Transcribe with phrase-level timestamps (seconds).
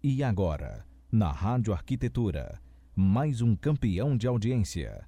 [0.00, 2.60] E agora, na Rádio Arquitetura,
[2.94, 5.04] mais um campeão de audiência.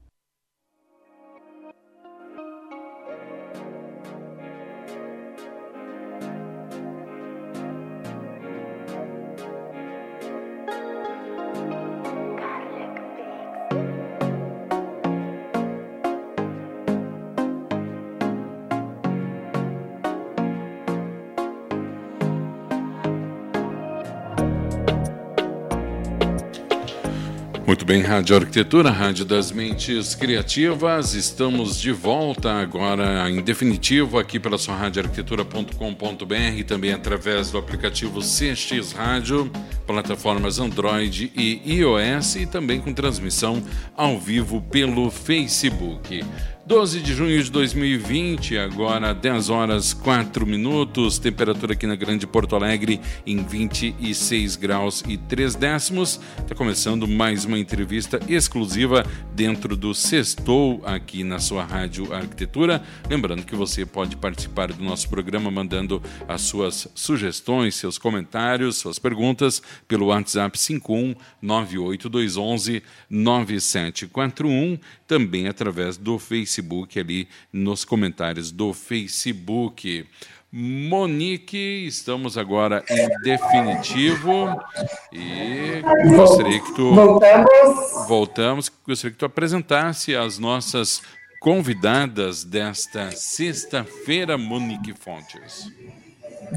[27.90, 31.14] Bem, Rádio Arquitetura, Rádio das Mentes Criativas.
[31.14, 38.92] Estamos de volta agora em definitivo aqui pela sua radioarquitetura.com.br, também através do aplicativo CX
[38.92, 39.50] Rádio,
[39.88, 43.60] plataformas Android e iOS e também com transmissão
[43.96, 46.24] ao vivo pelo Facebook.
[46.70, 52.54] 12 de junho de 2020, agora 10 horas 4 minutos, temperatura aqui na Grande Porto
[52.54, 56.20] Alegre em 26 graus e 3 décimos.
[56.38, 59.04] Está começando mais uma entrevista exclusiva
[59.34, 62.80] dentro do Sextou aqui na sua Rádio Arquitetura.
[63.08, 68.96] Lembrando que você pode participar do nosso programa mandando as suas sugestões, seus comentários, suas
[68.96, 78.72] perguntas pelo WhatsApp 51 98211 9741, também através do Facebook Facebook ali nos comentários do
[78.72, 80.06] Facebook.
[80.52, 84.48] Monique, estamos agora em definitivo
[85.12, 85.80] e
[86.16, 88.08] gostaria que tu voltamos.
[88.08, 91.02] Voltamos, gostaria que tu apresentasse as nossas
[91.40, 95.70] convidadas desta sexta-feira, Monique Fontes.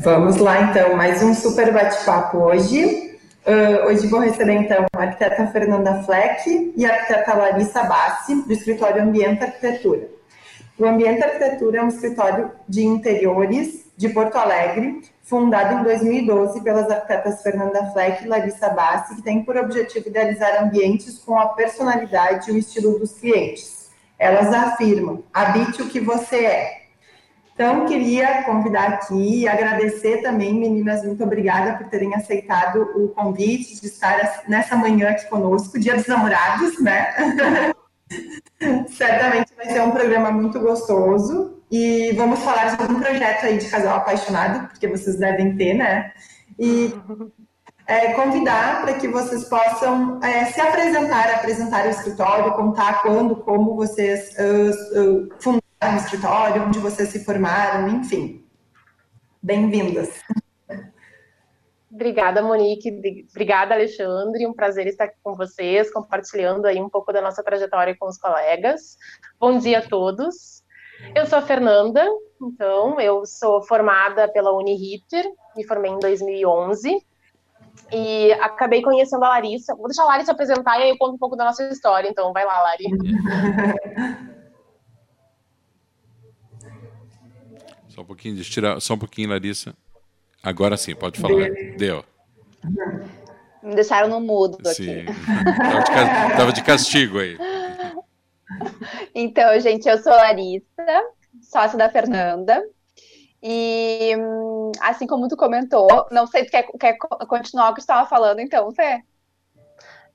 [0.03, 3.12] Vamos lá então, mais um super bate-papo hoje.
[3.45, 8.53] Uh, hoje vou receber, então, a arquiteta Fernanda Fleck e a arquiteta Larissa Bassi, do
[8.53, 10.07] escritório Ambiente Arquitetura.
[10.79, 16.89] O Ambiente Arquitetura é um escritório de interiores de Porto Alegre, fundado em 2012 pelas
[16.89, 22.49] arquitetas Fernanda Fleck e Larissa Bassi, que tem por objetivo idealizar ambientes com a personalidade
[22.49, 23.89] e o estilo dos clientes.
[24.17, 26.82] Elas afirmam: habite o que você é,
[27.53, 33.79] então, queria convidar aqui e agradecer também, meninas, muito obrigada por terem aceitado o convite
[33.79, 37.13] de estar nessa manhã aqui conosco, Dia dos Namorados, né?
[38.89, 43.69] Certamente vai ser um programa muito gostoso e vamos falar sobre um projeto aí de
[43.69, 46.11] casal apaixonado, porque vocês devem ter, né?
[46.57, 46.91] E
[47.85, 53.75] é, convidar para que vocês possam é, se apresentar, apresentar o escritório, contar quando, como
[53.75, 58.45] vocês uh, uh, fundaram no escritório, onde vocês se formaram, enfim.
[59.41, 60.21] Bem-vindas.
[61.91, 62.89] Obrigada, Monique.
[63.29, 64.47] Obrigada, Alexandre.
[64.47, 68.17] Um prazer estar aqui com vocês, compartilhando aí um pouco da nossa trajetória com os
[68.17, 68.97] colegas.
[69.39, 70.63] Bom dia a todos.
[71.15, 72.03] Eu sou a Fernanda,
[72.41, 76.97] então, eu sou formada pela Uniriter, me formei em 2011
[77.91, 79.75] e acabei conhecendo a Larissa.
[79.75, 82.31] Vou deixar a Larissa apresentar e aí eu conto um pouco da nossa história, então
[82.31, 82.85] vai lá, Lari.
[87.93, 89.75] Só um pouquinho, de tirar, só um pouquinho, Larissa.
[90.41, 91.47] Agora sim, pode falar.
[91.77, 92.03] Deu.
[93.61, 95.01] Me deixaram no mudo sim.
[95.01, 95.05] aqui.
[95.93, 97.37] Tava tava de castigo aí.
[99.13, 100.65] Então, gente, eu sou Larissa,
[101.41, 102.63] sócia da Fernanda.
[103.43, 104.13] E
[104.81, 108.71] assim como tu comentou, não sei se quer, quer continuar o que estava falando, então,
[108.71, 109.01] Fê?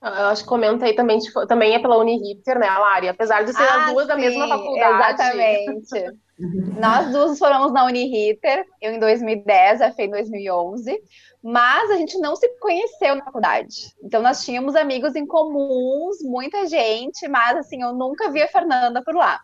[0.01, 3.07] Eu acho que comenta aí também, tipo, também é pela Uniriter, né, Lari?
[3.07, 4.95] Apesar de ser ah, as duas sim, da mesma faculdade.
[4.95, 6.19] Exatamente.
[6.79, 10.97] Nós duas formamos na Uniriter, eu em 2010, a Fê em 2011,
[11.43, 13.93] mas a gente não se conheceu na faculdade.
[14.01, 19.03] Então nós tínhamos amigos em comuns, muita gente, mas assim, eu nunca vi a Fernanda
[19.03, 19.39] por lá.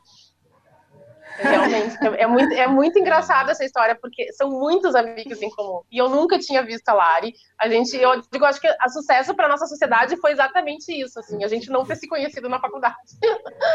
[1.37, 5.81] Realmente, é, é muito, é muito engraçada essa história, porque são muitos amigos em comum.
[5.91, 7.33] E eu nunca tinha visto a Lari.
[7.59, 11.43] A gente, eu digo, acho que a sucesso para nossa sociedade foi exatamente isso, assim,
[11.43, 12.95] a gente não ter se conhecido na faculdade.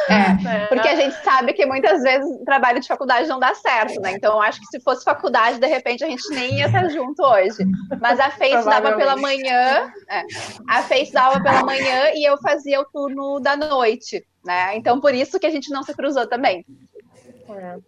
[0.08, 0.14] É,
[0.64, 4.00] é, porque a gente sabe que muitas vezes o trabalho de faculdade não dá certo,
[4.00, 4.12] né?
[4.12, 7.64] Então, acho que se fosse faculdade, de repente a gente nem ia estar junto hoje.
[8.00, 10.22] Mas a Fê estudava pela manhã, é,
[10.68, 14.76] a Fê estudava pela manhã e eu fazia o turno da noite, né?
[14.76, 16.64] Então, por isso que a gente não se cruzou também.
[17.54, 17.78] É.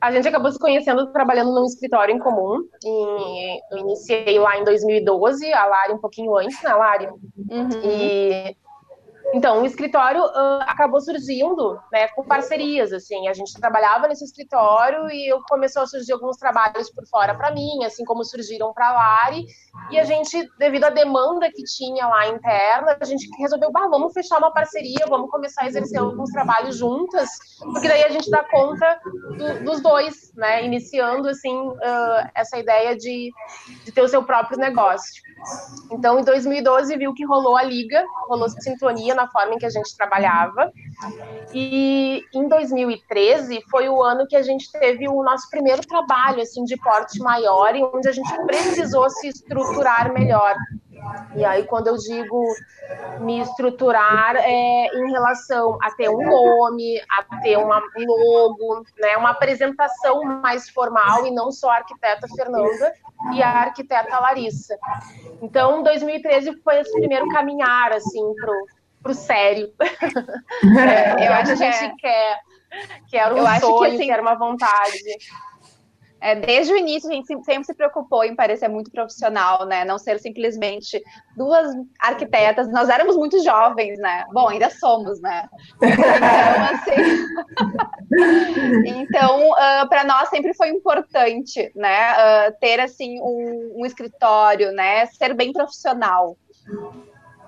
[0.00, 2.68] A gente acabou se conhecendo trabalhando num escritório em comum.
[2.84, 7.06] E eu iniciei lá em 2012, a Lari um pouquinho antes, né, Lari?
[7.06, 7.68] Uhum.
[7.82, 8.56] E
[9.36, 15.10] Então, o escritório uh, acabou surgindo né, com parcerias, assim, a gente trabalhava nesse escritório
[15.10, 18.92] e começou a surgir alguns trabalhos por fora para mim, assim como surgiram para a
[18.94, 19.44] Lari,
[19.90, 24.14] e a gente, devido à demanda que tinha lá interna, a gente resolveu, bah, vamos
[24.14, 27.28] fechar uma parceria, vamos começar a exercer alguns trabalhos juntas,
[27.60, 28.98] porque daí a gente dá conta
[29.36, 33.30] do, dos dois, né, iniciando, assim, uh, essa ideia de,
[33.84, 35.22] de ter o seu próprio negócio.
[35.92, 39.70] Então, em 2012, viu que rolou a liga, rolou sintonia na forma em que a
[39.70, 40.72] gente trabalhava.
[41.52, 46.64] E em 2013 foi o ano que a gente teve o nosso primeiro trabalho assim
[46.64, 50.54] de porte maior, e onde a gente precisou se estruturar melhor.
[51.36, 52.44] E aí, quando eu digo
[53.20, 59.30] me estruturar, é em relação a ter um nome, a ter um logo, né, uma
[59.30, 62.92] apresentação mais formal e não só a arquiteta Fernanda
[63.34, 64.76] e a arquiteta Larissa.
[65.42, 68.34] Então, 2013 foi esse primeiro caminhar assim
[69.06, 69.72] pro sério.
[69.80, 71.94] é, eu acho que a gente é.
[71.96, 72.38] quer,
[73.08, 74.98] que era um eu sonho, que, assim, que era uma vontade.
[76.18, 79.84] É, desde o início, a gente sempre se preocupou em parecer muito profissional, né?
[79.84, 81.00] Não ser simplesmente
[81.36, 81.70] duas
[82.00, 82.66] arquitetas.
[82.72, 84.24] Nós éramos muito jovens, né?
[84.32, 85.46] Bom, ainda somos, né?
[85.76, 87.26] Então, assim.
[89.02, 92.12] então, uh, para nós sempre foi importante, né?
[92.12, 95.06] Uh, ter, assim, um, um escritório, né?
[95.06, 96.36] Ser bem profissional.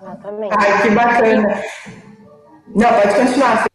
[0.00, 0.54] Exatamente.
[0.58, 1.62] Ai, que bacana.
[2.74, 3.66] Não, pode continuar.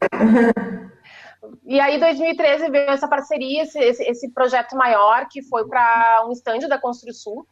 [1.66, 6.68] E aí, 2013 veio essa parceria, esse, esse projeto maior, que foi para um estande
[6.68, 7.46] da Construção.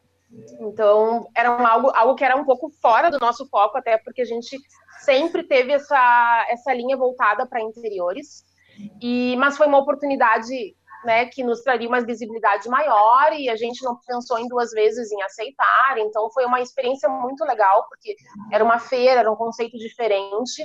[0.59, 4.21] Então, era um, algo, algo que era um pouco fora do nosso foco, até porque
[4.21, 4.57] a gente
[5.01, 8.43] sempre teve essa, essa linha voltada para interiores.
[9.01, 13.83] E, mas foi uma oportunidade né, que nos traria uma visibilidade maior e a gente
[13.83, 15.97] não pensou em duas vezes em aceitar.
[15.97, 18.15] Então foi uma experiência muito legal porque
[18.51, 20.63] era uma feira, era um conceito diferente.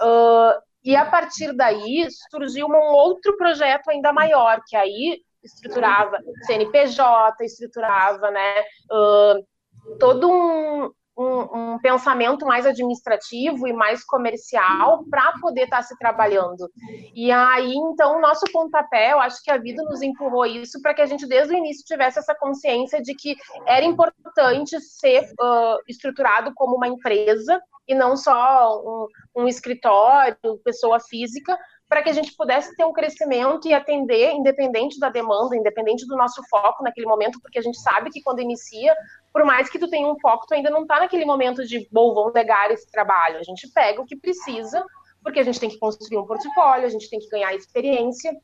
[0.00, 7.44] Uh, e a partir daí surgiu um outro projeto ainda maior que aí estruturava CNPJ,
[7.44, 15.64] estruturava, né, uh, todo um, um, um, pensamento mais administrativo e mais comercial para poder
[15.64, 16.70] estar tá se trabalhando.
[17.12, 20.94] E aí, então, o nosso pontapé, eu acho que a vida nos empurrou isso para
[20.94, 23.36] que a gente, desde o início, tivesse essa consciência de que
[23.66, 31.00] era importante ser uh, estruturado como uma empresa e não só um, um escritório, pessoa
[31.00, 31.58] física,
[31.88, 36.16] para que a gente pudesse ter um crescimento e atender, independente da demanda, independente do
[36.16, 38.94] nosso foco naquele momento, porque a gente sabe que quando inicia,
[39.32, 42.14] por mais que tu tenha um foco, tu ainda não está naquele momento de, bom,
[42.14, 43.38] vamos negar esse trabalho.
[43.38, 44.84] A gente pega o que precisa,
[45.22, 48.36] porque a gente tem que construir um portfólio, a gente tem que ganhar experiência,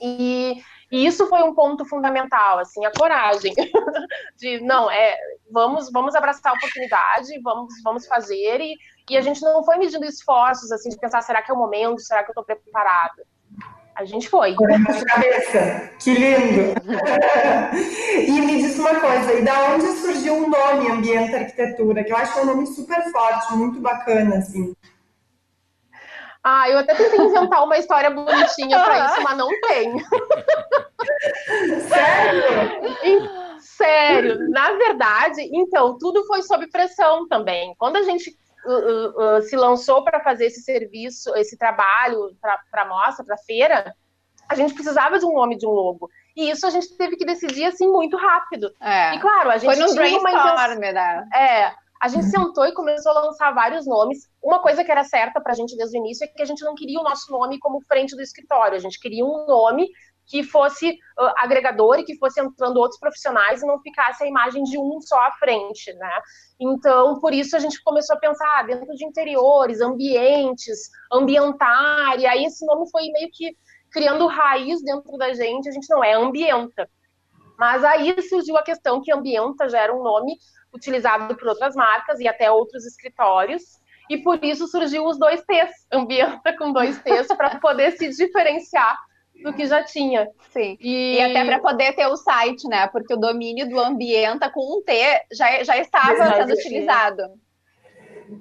[0.00, 3.52] e, e, isso foi um ponto fundamental, assim, a coragem
[4.36, 5.16] de não é,
[5.50, 8.74] vamos, vamos abraçar a oportunidade, vamos, vamos fazer e,
[9.10, 12.00] e a gente não foi medindo esforços assim de pensar será que é o momento,
[12.00, 13.24] será que eu estou preparada.
[13.96, 14.54] A gente foi.
[14.54, 16.74] Cabeça, que lindo!
[18.28, 22.04] e me diz uma coisa, e da onde surgiu o nome Ambiente Arquitetura?
[22.04, 24.76] Que eu acho um nome super forte, muito bacana, assim.
[26.48, 29.96] Ah, eu até tentei inventar uma história bonitinha para isso, mas não tem.
[31.88, 33.30] Sério?
[33.58, 34.50] Sério.
[34.50, 37.74] Na verdade, então, tudo foi sob pressão também.
[37.76, 38.30] Quando a gente
[38.64, 43.34] uh, uh, uh, se lançou para fazer esse serviço, esse trabalho para a mostra, para
[43.34, 43.92] a feira,
[44.48, 46.08] a gente precisava de um nome de um logo.
[46.36, 48.72] E isso a gente teve que decidir assim muito rápido.
[48.80, 49.16] É.
[49.16, 50.78] E claro, a gente foi no tinha uma intenção.
[50.78, 51.28] Né?
[51.34, 54.28] É, a gente sentou e começou a lançar vários nomes.
[54.42, 56.64] Uma coisa que era certa para a gente desde o início é que a gente
[56.64, 58.76] não queria o nosso nome como frente do escritório.
[58.76, 59.88] A gente queria um nome
[60.26, 64.64] que fosse uh, agregador e que fosse entrando outros profissionais e não ficasse a imagem
[64.64, 66.20] de um só à frente, né?
[66.60, 72.26] Então, por isso a gente começou a pensar ah, dentro de interiores, ambientes, ambientar, e
[72.26, 73.56] aí esse nome foi meio que
[73.90, 75.68] criando raiz dentro da gente.
[75.68, 76.90] A gente não é ambienta.
[77.58, 80.36] Mas aí surgiu a questão que ambienta já era um nome
[80.76, 83.62] utilizado por outras marcas e até outros escritórios.
[84.08, 88.96] E por isso surgiu os dois T's, Ambienta com dois T's, para poder se diferenciar
[89.42, 90.28] do que já tinha.
[90.50, 90.76] Sim.
[90.80, 92.86] E, e até para poder ter o site, né?
[92.88, 94.92] Porque o domínio do Ambienta com um T
[95.32, 97.22] já, já estava sendo utilizado.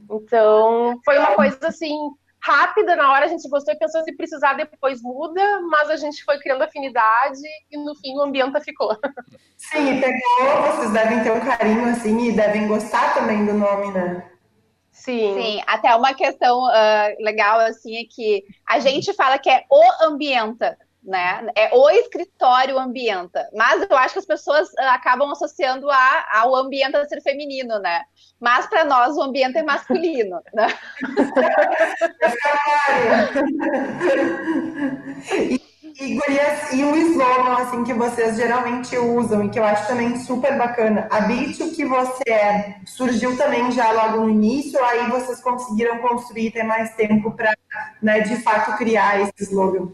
[0.09, 2.11] Então, foi uma coisa assim
[2.45, 6.23] rápida, na hora a gente gostou e pensou se precisar depois muda, mas a gente
[6.23, 8.95] foi criando afinidade e no fim o ambiente ficou.
[9.57, 14.29] Sim, pegou, vocês devem ter um carinho assim e devem gostar também do nome, né?
[14.91, 15.33] Sim.
[15.35, 20.05] Sim, até uma questão uh, legal assim é que a gente fala que é o
[20.05, 21.47] ambienta, né?
[21.55, 23.47] É o escritório ambienta.
[23.53, 28.03] Mas eu acho que as pessoas uh, acabam associando a, ao ambiente ser feminino, né?
[28.39, 30.67] Mas para nós o ambiente é masculino, né?
[35.97, 40.17] E, gurias, e o slogan assim, que vocês geralmente usam e que eu acho também
[40.19, 41.07] super bacana.
[41.09, 42.75] Habite o que você é.
[42.85, 47.55] Surgiu também já logo no início, aí vocês conseguiram construir, ter mais tempo para,
[48.01, 49.89] né, de fato, criar esse slogan.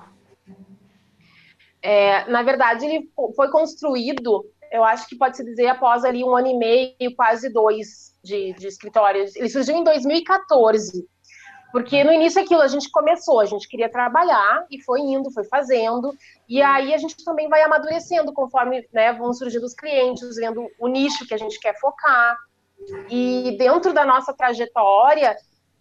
[1.81, 6.35] É, na verdade, ele foi construído, eu acho que pode se dizer, após ali um
[6.35, 9.35] ano e meio, quase dois de, de escritórios.
[9.35, 11.05] Ele surgiu em 2014.
[11.71, 15.45] Porque no início aquilo, a gente começou, a gente queria trabalhar e foi indo, foi
[15.45, 16.13] fazendo,
[16.47, 20.87] e aí a gente também vai amadurecendo conforme né, vão surgindo os clientes, vendo o
[20.87, 22.37] nicho que a gente quer focar.
[23.09, 25.35] E dentro da nossa trajetória,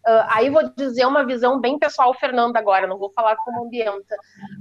[0.07, 4.15] Uh, aí vou dizer uma visão bem pessoal, Fernanda, agora, não vou falar como ambienta.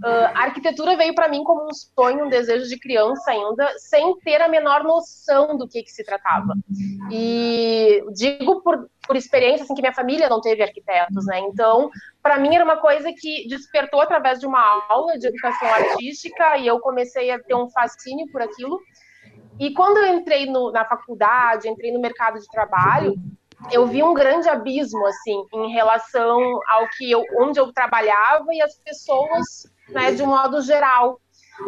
[0.03, 4.17] Uh, a arquitetura veio para mim como um sonho, um desejo de criança ainda, sem
[4.19, 6.53] ter a menor noção do que, que se tratava.
[7.09, 11.39] E digo por, por experiência, assim, que minha família não teve arquitetos, né?
[11.39, 11.89] Então,
[12.21, 16.67] para mim era uma coisa que despertou através de uma aula de educação artística e
[16.67, 18.79] eu comecei a ter um fascínio por aquilo.
[19.57, 23.15] E quando eu entrei no, na faculdade, entrei no mercado de trabalho,
[23.71, 26.39] eu vi um grande abismo assim em relação
[26.69, 31.19] ao que eu, onde eu trabalhava e as pessoas, né, de um modo geral.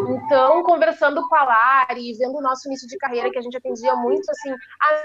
[0.08, 3.94] Então, conversando com a Lari, vendo o nosso início de carreira, que a gente atendia
[3.96, 4.54] muito, assim,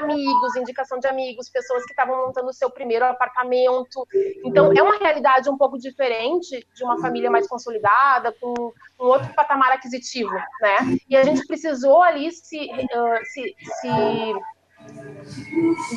[0.00, 4.06] amigos, indicação de amigos, pessoas que estavam montando o seu primeiro apartamento.
[4.44, 8.54] Então, é uma realidade um pouco diferente de uma família mais consolidada, com
[9.00, 10.96] um outro patamar aquisitivo, né?
[11.08, 14.34] E a gente precisou ali se, uh, se, se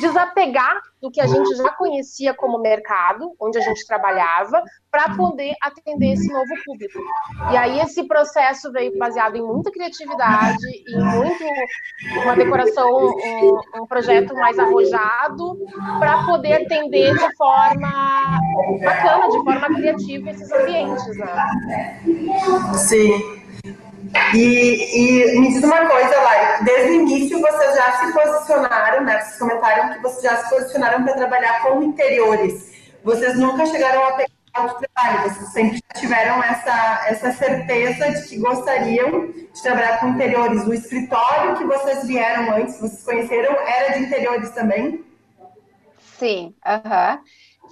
[0.00, 5.54] desapegar do que a gente já conhecia como mercado, onde a gente trabalhava, para poder
[5.62, 6.98] atender esse novo público.
[7.50, 11.44] E aí esse processo veio baseado em muita criatividade, em muito
[12.22, 15.58] uma decoração, um, um projeto mais arrojado,
[15.98, 18.40] para poder atender de forma
[18.84, 22.02] bacana, de forma criativa esses ambientes, né?
[22.74, 23.39] Sim.
[24.34, 29.20] E, e, me diz uma coisa, Lari, desde o início vocês já se posicionaram, né?
[29.20, 32.72] Vocês comentaram que vocês já se posicionaram para trabalhar com interiores.
[33.04, 38.38] Vocês nunca chegaram a pegar outro trabalho, vocês sempre tiveram essa, essa certeza de que
[38.38, 40.66] gostariam de trabalhar com interiores.
[40.66, 45.04] O escritório que vocês vieram antes, vocês conheceram, era de interiores também?
[46.18, 46.80] Sim, aham.
[46.82, 47.20] Uh -huh.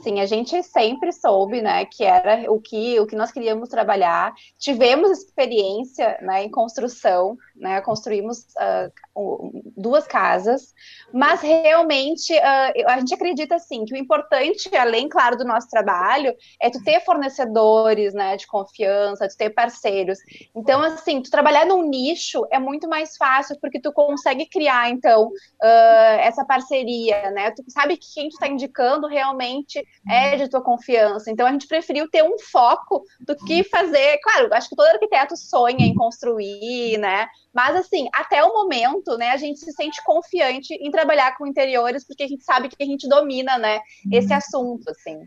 [0.02, 4.32] Sim, a gente sempre soube, né, que era o que, o que nós queríamos trabalhar.
[4.56, 10.74] Tivemos experiência, né, em construção, né, construímos uh, duas casas,
[11.12, 16.34] mas realmente uh, a gente acredita, assim, que o importante, além, claro, do nosso trabalho,
[16.60, 20.18] é tu ter fornecedores, né, de confiança, tu ter parceiros.
[20.54, 25.26] Então, assim, tu trabalhar num nicho é muito mais fácil, porque tu consegue criar, então,
[25.26, 30.62] uh, essa parceria, né, tu sabe que quem tu está indicando realmente é de tua
[30.62, 31.30] confiança.
[31.30, 34.18] Então a gente preferiu ter um foco do que fazer.
[34.22, 37.26] Claro, acho que todo arquiteto sonha em construir, né?
[37.58, 42.06] Mas assim, até o momento, né, a gente se sente confiante em trabalhar com interiores
[42.06, 43.80] porque a gente sabe que a gente domina, né,
[44.12, 45.24] esse assunto, assim.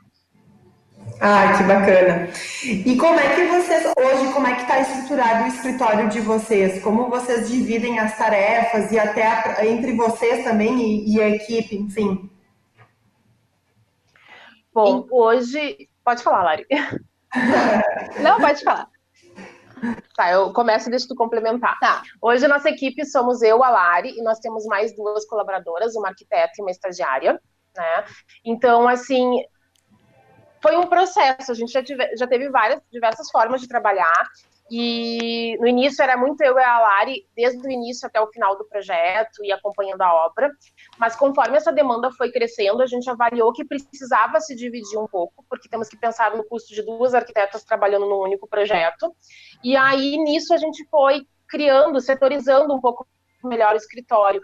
[1.19, 2.29] Ah, que bacana.
[2.63, 6.81] E como é que vocês, hoje, como é que está estruturado o escritório de vocês?
[6.81, 11.75] Como vocês dividem as tarefas e até a, entre vocês também e, e a equipe,
[11.75, 12.31] enfim?
[14.73, 15.89] Bom, hoje.
[16.01, 16.65] Pode falar, Lari.
[18.23, 18.87] Não, pode falar.
[20.15, 21.77] Tá, eu começo e deixo tu complementar.
[21.79, 22.03] Tá.
[22.21, 26.53] Hoje, nossa equipe somos eu, a Lari, e nós temos mais duas colaboradoras, uma arquiteta
[26.57, 27.41] e uma estagiária,
[27.75, 28.05] né?
[28.45, 29.43] Então, assim,
[30.61, 31.51] foi um processo.
[31.51, 34.23] A gente já, tive, já teve várias, diversas formas de trabalhar.
[34.73, 38.57] E no início era muito eu e a Lari, desde o início até o final
[38.57, 40.49] do projeto e acompanhando a obra.
[40.97, 45.43] Mas conforme essa demanda foi crescendo, a gente avaliou que precisava se dividir um pouco,
[45.49, 49.13] porque temos que pensar no custo de duas arquitetas trabalhando num único projeto.
[49.61, 53.05] E aí nisso a gente foi criando, setorizando um pouco
[53.43, 54.41] melhor o escritório.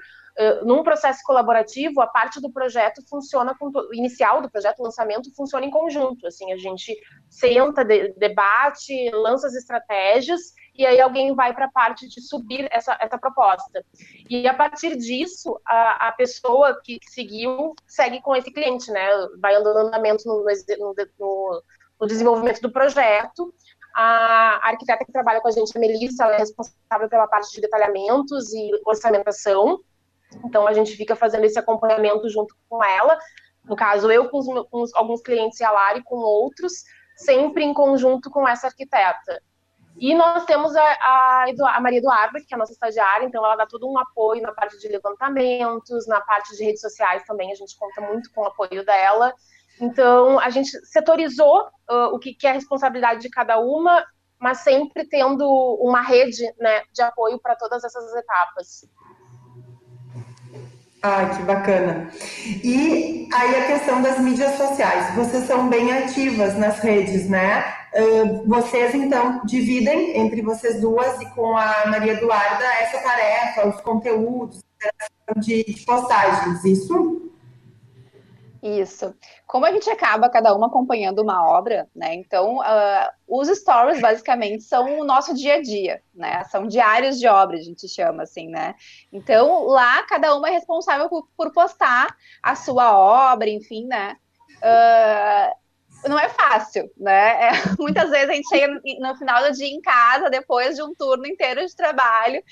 [0.64, 5.72] Num processo colaborativo, a parte do projeto funciona com inicial do projeto, lançamento funciona em
[5.72, 6.28] conjunto.
[6.28, 6.96] Assim, a gente
[7.30, 10.42] senta, de, debate, lança as estratégias
[10.76, 13.84] e aí alguém vai para a parte de subir essa, essa proposta.
[14.30, 19.10] E a partir disso, a, a pessoa que seguiu segue com esse cliente, né?
[19.42, 21.64] Vai andando andamento no, no, no,
[22.00, 23.52] no desenvolvimento do projeto
[24.00, 27.62] a arquiteta que trabalha com a gente, a Melissa, ela é responsável pela parte de
[27.62, 29.80] detalhamentos e orçamentação.
[30.44, 33.18] Então, a gente fica fazendo esse acompanhamento junto com ela.
[33.64, 36.84] No caso, eu com, com alguns clientes e a Lari com outros,
[37.16, 39.42] sempre em conjunto com essa arquiteta.
[40.00, 43.56] E nós temos a, a, a, Maria Eduarda, que é a nossa estagiária, então ela
[43.56, 47.56] dá todo um apoio na parte de levantamentos, na parte de redes sociais também, a
[47.56, 49.34] gente conta muito com o apoio dela.
[49.82, 54.06] Então, a gente setorizou uh, o que, que é a responsabilidade de cada uma,
[54.40, 55.48] mas sempre tendo
[55.82, 58.86] uma rede né, de apoio para todas essas etapas.
[61.10, 62.10] Ah, que bacana.
[62.46, 65.16] E aí a questão das mídias sociais.
[65.16, 67.64] Vocês são bem ativas nas redes, né?
[68.46, 74.62] Vocês, então, dividem entre vocês duas e com a Maria Eduarda essa tarefa, os conteúdos
[75.38, 77.27] de postagens, isso?
[78.68, 79.16] Isso.
[79.46, 82.14] Como a gente acaba cada uma acompanhando uma obra, né?
[82.16, 86.44] Então, uh, os stories basicamente são o nosso dia a dia, né?
[86.46, 88.76] São diários de obra, a gente chama assim, né?
[89.12, 94.18] Então, lá cada uma é responsável por, por postar a sua obra, enfim, né?
[94.58, 97.38] Uh, não é fácil, né?
[97.48, 100.84] É, muitas vezes a gente chega no, no, final do dia em casa, depois de
[100.84, 102.44] um turno inteiro de trabalho,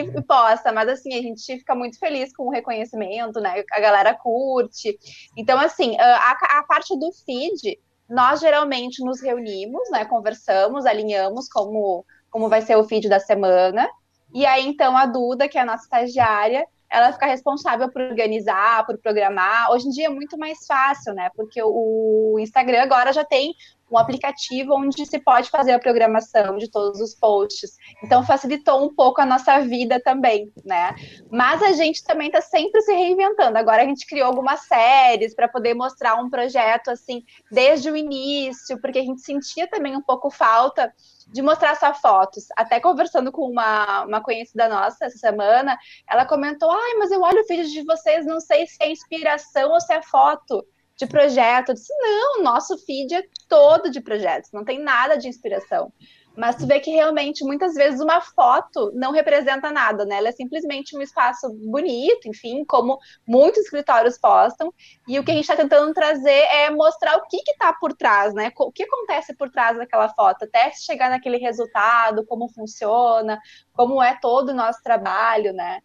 [0.00, 3.62] e, posta, mas assim, a gente fica muito feliz com o reconhecimento, né?
[3.72, 4.98] A galera curte.
[5.36, 10.04] Então, assim, a, a parte do feed, nós geralmente nos reunimos, né?
[10.04, 13.88] Conversamos, alinhamos como, como vai ser o feed da semana.
[14.32, 18.86] E aí, então, a Duda, que é a nossa estagiária, ela fica responsável por organizar,
[18.86, 19.70] por programar.
[19.72, 21.28] Hoje em dia é muito mais fácil, né?
[21.34, 23.54] Porque o Instagram agora já tem
[23.94, 27.76] um aplicativo onde se pode fazer a programação de todos os posts.
[28.02, 30.94] Então facilitou um pouco a nossa vida também, né?
[31.30, 33.56] Mas a gente também está sempre se reinventando.
[33.56, 38.80] Agora a gente criou algumas séries para poder mostrar um projeto assim desde o início,
[38.80, 40.92] porque a gente sentia também um pouco falta
[41.32, 42.44] de mostrar só fotos.
[42.56, 45.78] Até conversando com uma, uma conhecida nossa essa semana,
[46.10, 49.70] ela comentou: ai, mas eu olho o vídeo de vocês, não sei se é inspiração
[49.70, 50.64] ou se é foto
[50.96, 51.70] de projeto.
[51.70, 55.92] Eu disse, não, nosso feed é todo de projetos, não tem nada de inspiração.
[56.36, 60.16] Mas tu vê que realmente, muitas vezes, uma foto não representa nada, né?
[60.16, 64.74] Ela é simplesmente um espaço bonito, enfim, como muitos escritórios postam.
[65.06, 68.34] E o que a gente está tentando trazer é mostrar o que está por trás,
[68.34, 68.50] né?
[68.58, 73.38] O que acontece por trás daquela foto, até chegar naquele resultado, como funciona,
[73.72, 75.80] como é todo o nosso trabalho, né?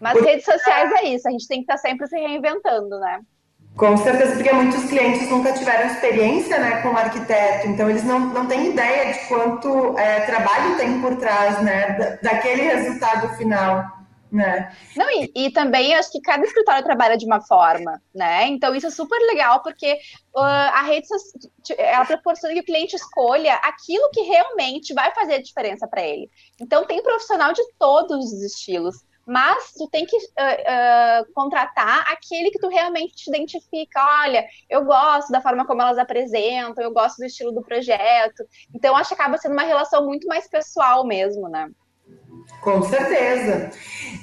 [0.00, 3.20] Mas redes sociais é isso, a gente tem que estar tá sempre se reinventando, né?
[3.76, 8.20] Com certeza, porque muitos clientes nunca tiveram experiência né, com o arquiteto, então eles não,
[8.20, 14.02] não têm ideia de quanto é, trabalho tem por trás né, daquele resultado final.
[14.30, 14.74] Né?
[14.96, 18.46] Não, e, e também acho que cada escritório trabalha de uma forma, né?
[18.46, 19.92] Então isso é super legal porque
[20.34, 21.06] uh, a rede
[21.76, 26.30] ela proporciona que o cliente escolha aquilo que realmente vai fazer a diferença para ele.
[26.58, 32.50] Então tem profissional de todos os estilos mas tu tem que uh, uh, contratar aquele
[32.50, 34.00] que tu realmente te identifica.
[34.22, 38.44] Olha, eu gosto da forma como elas apresentam, eu gosto do estilo do projeto.
[38.74, 41.70] Então, acho que acaba sendo uma relação muito mais pessoal mesmo, né?
[42.60, 43.70] Com certeza.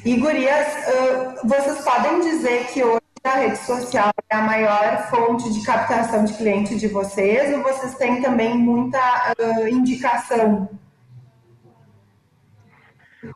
[0.03, 5.51] E, gurias, uh, vocês podem dizer que hoje a rede social é a maior fonte
[5.51, 9.33] de captação de cliente de vocês ou vocês têm também muita
[9.69, 10.69] indicação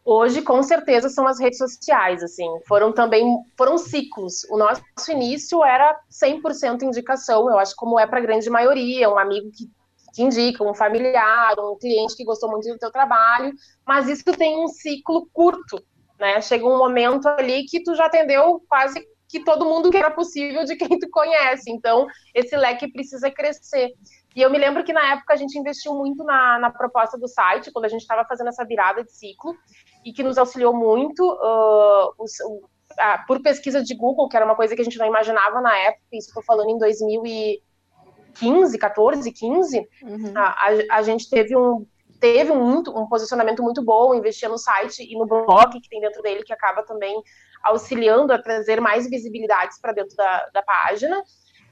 [0.05, 3.25] Hoje, com certeza, são as redes sociais, assim, foram também,
[3.57, 4.43] foram ciclos.
[4.49, 9.17] O nosso início era 100% indicação, eu acho como é para a grande maioria, um
[9.17, 9.69] amigo que,
[10.13, 13.53] que indica, um familiar, um cliente que gostou muito do teu trabalho,
[13.85, 15.83] mas isso tem um ciclo curto,
[16.19, 16.41] né?
[16.41, 20.63] Chega um momento ali que tu já atendeu quase que todo mundo que era possível
[20.63, 23.89] de quem tu conhece, então esse leque precisa crescer.
[24.35, 27.27] E eu me lembro que na época a gente investiu muito na, na proposta do
[27.27, 29.55] site, quando a gente estava fazendo essa virada de ciclo,
[30.03, 34.55] e que nos auxiliou muito uh, os, uh, por pesquisa de Google, que era uma
[34.55, 39.87] coisa que a gente não imaginava na época, isso estou falando em 2015, 14, 15,
[40.01, 40.33] uhum.
[40.35, 41.85] a, a, a, gente teve um
[42.19, 46.21] teve um, um posicionamento muito bom, investia no site e no blog que tem dentro
[46.21, 47.21] dele, que acaba também
[47.61, 51.21] auxiliando a trazer mais visibilidades para dentro da, da página.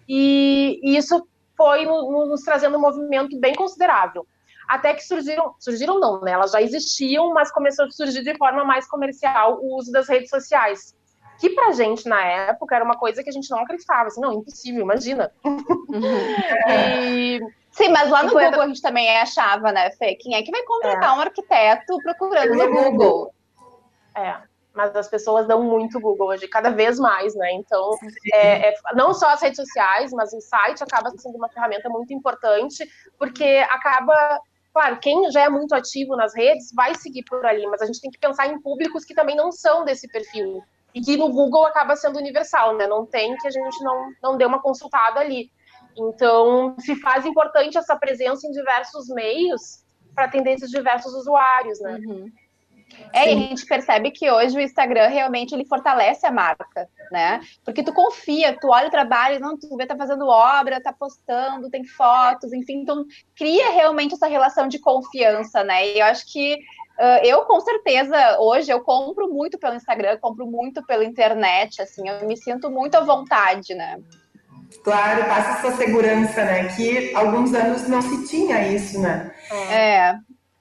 [0.10, 1.26] E, e isso
[1.62, 4.26] foi nos trazendo um movimento bem considerável.
[4.68, 6.32] Até que surgiram, surgiram não, né?
[6.32, 10.32] Elas já existiam, mas começou a surgir de forma mais comercial o uso das redes
[10.32, 10.96] sociais.
[11.38, 14.08] Que pra gente, na época, era uma coisa que a gente não acreditava.
[14.08, 15.32] Assim, não, impossível, imagina.
[15.44, 15.60] Uhum.
[16.70, 17.40] e...
[17.72, 20.16] Sim, mas lá no Google a gente também achava, né, Fê?
[20.16, 21.18] Quem é que vai contratar é.
[21.18, 23.34] um arquiteto procurando no Google?
[24.16, 27.52] É mas as pessoas dão muito Google hoje, cada vez mais, né?
[27.54, 27.92] Então,
[28.34, 32.14] é, é, não só as redes sociais, mas o site acaba sendo uma ferramenta muito
[32.14, 34.40] importante, porque acaba.
[34.74, 38.00] Claro, quem já é muito ativo nas redes vai seguir por ali, mas a gente
[38.00, 40.64] tem que pensar em públicos que também não são desse perfil.
[40.94, 42.88] E que no Google acaba sendo universal, né?
[42.88, 45.52] Não tem que a gente não, não dê uma consultada ali.
[45.98, 52.00] Então, se faz importante essa presença em diversos meios, para atender esses diversos usuários, né?
[52.06, 52.32] Uhum.
[53.14, 57.42] É, e a gente percebe que hoje o Instagram realmente ele fortalece a marca, né?
[57.64, 61.70] Porque tu confia, tu olha o trabalho, não, tu vê tá fazendo obra, tá postando,
[61.70, 65.88] tem fotos, enfim, então cria realmente essa relação de confiança, né?
[65.88, 70.46] E eu acho que uh, eu com certeza hoje eu compro muito pelo Instagram, compro
[70.46, 74.00] muito pela internet, assim, eu me sinto muito à vontade, né?
[74.84, 76.70] Claro, passa essa segurança, né?
[76.70, 79.32] Que alguns anos não se tinha isso, né?
[79.70, 80.16] É.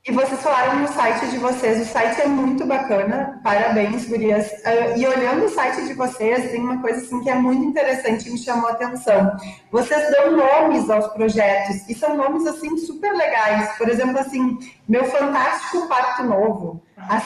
[0.06, 4.50] E vocês falaram no site de vocês, o site é muito bacana, parabéns, gurias.
[4.50, 8.26] Uh, e olhando o site de vocês, tem uma coisa assim que é muito interessante
[8.26, 9.36] e me chamou a atenção.
[9.70, 13.76] Vocês dão nomes aos projetos, e são nomes assim super legais.
[13.76, 14.58] Por exemplo, assim,
[14.88, 17.22] meu fantástico quarto novo, a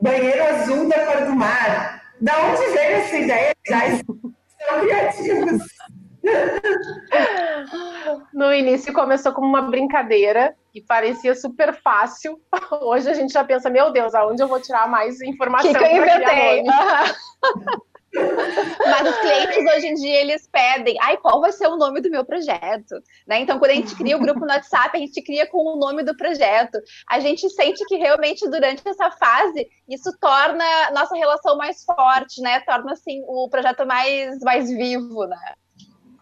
[0.00, 2.02] banheiro azul da cor do mar.
[2.22, 3.54] Da onde veio essa ideia?
[3.68, 5.62] Já são criativos.
[8.32, 12.40] No início começou como uma brincadeira e parecia super fácil.
[12.82, 15.72] Hoje a gente já pensa, meu Deus, aonde eu vou tirar mais informação?
[15.72, 16.64] Que que eu inventei?
[18.14, 22.10] Mas os clientes hoje em dia eles pedem, ai, qual vai ser o nome do
[22.10, 23.02] meu projeto?
[23.26, 23.40] Né?
[23.40, 26.02] Então, quando a gente cria o grupo no WhatsApp, a gente cria com o nome
[26.02, 26.78] do projeto.
[27.08, 32.60] A gente sente que realmente durante essa fase isso torna nossa relação mais forte, né?
[32.60, 35.54] Torna assim o projeto mais mais vivo, né?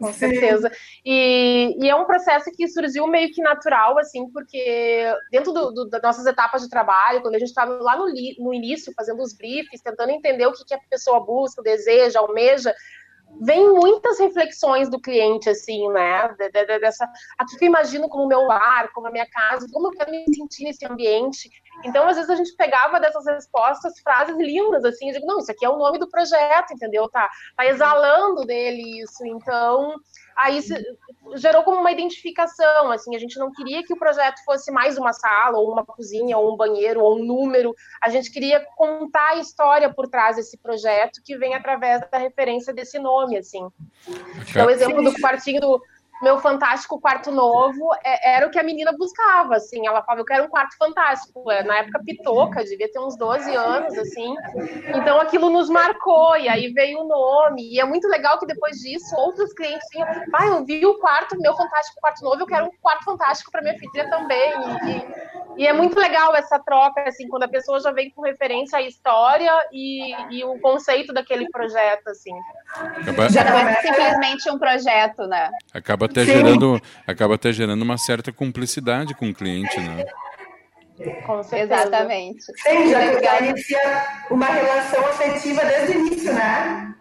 [0.01, 0.73] Com certeza.
[1.05, 5.89] E, e, é um processo que surgiu meio que natural, assim, porque dentro do, do,
[5.91, 9.35] das nossas etapas de trabalho, quando a gente está lá no, no, início, fazendo os
[9.35, 12.75] briefs, tentando entender o que, que a pessoa busca, deseja, almeja,
[13.41, 16.29] vem muitas reflexões do cliente, assim, né?
[16.81, 20.11] Dessa, aqui que eu imagino como meu lar, como a minha casa, como eu quero
[20.11, 21.51] me sentir nesse ambiente.
[21.85, 25.51] Então, às vezes, a gente pegava dessas respostas frases lindas, assim, eu digo, não, isso
[25.51, 27.09] aqui é o nome do projeto, entendeu?
[27.09, 29.25] Tá, tá exalando dele isso.
[29.27, 29.95] Então,
[30.37, 30.61] aí
[31.35, 35.13] gerou como uma identificação, assim, a gente não queria que o projeto fosse mais uma
[35.13, 39.37] sala, ou uma cozinha, ou um banheiro, ou um número, a gente queria contar a
[39.37, 43.69] história por trás desse projeto, que vem através da referência desse nome, assim.
[44.49, 45.83] Então, o exemplo do quartinho do
[46.23, 50.25] meu fantástico quarto novo é, era o que a menina buscava, assim, ela falava, eu
[50.25, 54.35] quero um quarto fantástico, é, na época pitoca, devia ter uns 12 anos, assim,
[54.95, 58.77] então aquilo nos marcou, e aí veio o nome, e é muito legal que depois
[58.77, 62.67] disso, outros clientes vinham, ah, eu vi o quarto, meu fantástico quarto novo, eu quero
[62.67, 64.53] um quarto fantástico para minha filha também,
[65.57, 68.79] e, e, é muito legal essa troca, assim, quando a pessoa já vem com referência
[68.79, 72.33] à história e, e o conceito daquele projeto, assim.
[72.75, 73.29] Acaba...
[73.29, 75.51] Já não é simplesmente um projeto, né?
[75.73, 80.05] Acaba até gerando, acaba até gerando uma certa cumplicidade com o cliente, né?
[81.25, 81.75] Com certeza.
[81.75, 82.43] Exatamente.
[82.63, 86.95] Sim, já inicia uma relação afetiva desde o início, né?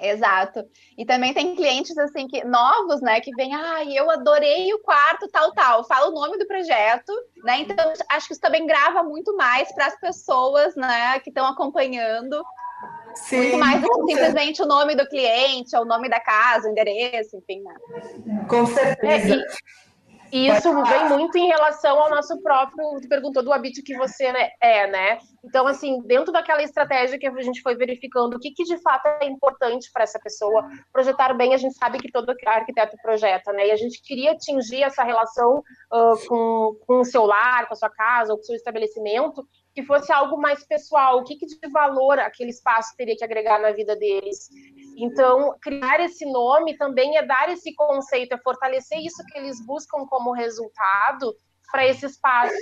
[0.00, 0.64] Exato.
[0.96, 5.28] E também tem clientes assim que novos, né, que vêm, ah, eu adorei o quarto
[5.28, 7.12] tal tal, fala o nome do projeto,
[7.42, 7.58] né?
[7.60, 12.40] Então acho que isso também grava muito mais para as pessoas, né, que estão acompanhando
[13.26, 16.68] Sim, Muito mais do que simplesmente o nome do cliente, ou o nome da casa,
[16.68, 17.62] o endereço, enfim.
[17.62, 17.74] Né?
[18.48, 19.34] Com certeza.
[19.34, 19.38] É,
[20.32, 23.96] e, e isso vem muito em relação ao nosso próprio, tu perguntou do habito que
[23.96, 25.18] você né, é, né?
[25.44, 29.06] Então, assim, dentro daquela estratégia que a gente foi verificando o que, que de fato
[29.06, 33.68] é importante para essa pessoa projetar bem, a gente sabe que todo arquiteto projeta, né?
[33.68, 35.58] E a gente queria atingir essa relação
[35.92, 39.46] uh, com, com o seu lar, com a sua casa, ou com o seu estabelecimento,
[39.78, 43.60] que fosse algo mais pessoal, o que, que de valor aquele espaço teria que agregar
[43.60, 44.48] na vida deles.
[44.96, 50.04] Então, criar esse nome também é dar esse conceito, é fortalecer isso que eles buscam
[50.06, 51.32] como resultado
[51.70, 52.56] para esse espaço,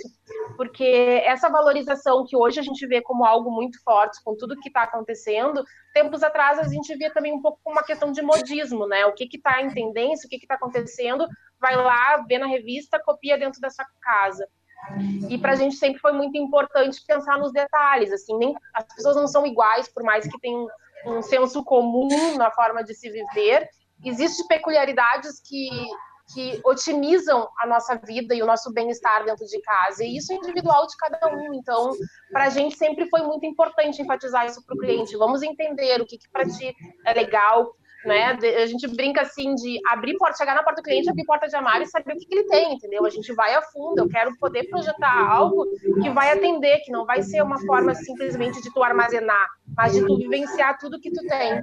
[0.58, 4.68] porque essa valorização que hoje a gente vê como algo muito forte com tudo que
[4.68, 8.86] está acontecendo, tempos atrás a gente via também um pouco como uma questão de modismo,
[8.86, 9.06] né?
[9.06, 11.26] O que está em tendência, o que está acontecendo,
[11.58, 14.46] vai lá, vê na revista, copia dentro da sua casa.
[15.28, 19.16] E para a gente sempre foi muito importante pensar nos detalhes, assim, nem as pessoas
[19.16, 20.68] não são iguais, por mais que tenham
[21.06, 23.68] um senso comum na forma de se viver,
[24.04, 25.68] existem peculiaridades que
[26.34, 30.02] que otimizam a nossa vida e o nosso bem-estar dentro de casa.
[30.02, 31.54] E isso é individual de cada um.
[31.54, 31.92] Então,
[32.32, 35.16] para a gente sempre foi muito importante enfatizar isso para o cliente.
[35.16, 37.72] Vamos entender o que, que para ti é legal,
[38.06, 38.38] né?
[38.62, 41.56] A gente brinca assim de abrir porta, chegar na porta do cliente, abrir porta de
[41.56, 43.04] armário e saber o que, que, ele tem, entendeu?
[43.04, 43.98] A gente vai a fundo.
[43.98, 45.66] Eu quero poder projetar algo
[46.00, 50.06] que vai atender, que não vai ser uma forma simplesmente de tu armazenar, mas de
[50.06, 51.62] tu vivenciar tudo que tu tem.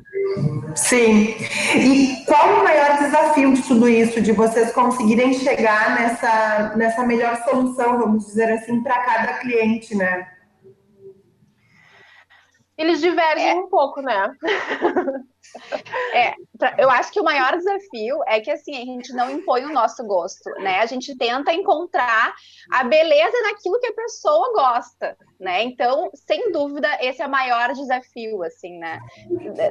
[0.76, 1.36] Sim.
[1.76, 7.38] E qual o maior desafio de tudo isso, de vocês conseguirem chegar nessa, nessa melhor
[7.44, 10.28] solução, vamos dizer assim, para cada cliente, né?
[12.78, 13.56] Eles divergem é.
[13.56, 14.36] um pouco, né?
[16.14, 16.34] É,
[16.78, 20.06] eu acho que o maior desafio é que assim a gente não impõe o nosso
[20.06, 20.80] gosto, né?
[20.80, 22.34] A gente tenta encontrar
[22.72, 25.64] a beleza naquilo que a pessoa gosta, né?
[25.64, 29.00] Então, sem dúvida, esse é o maior desafio, assim, né?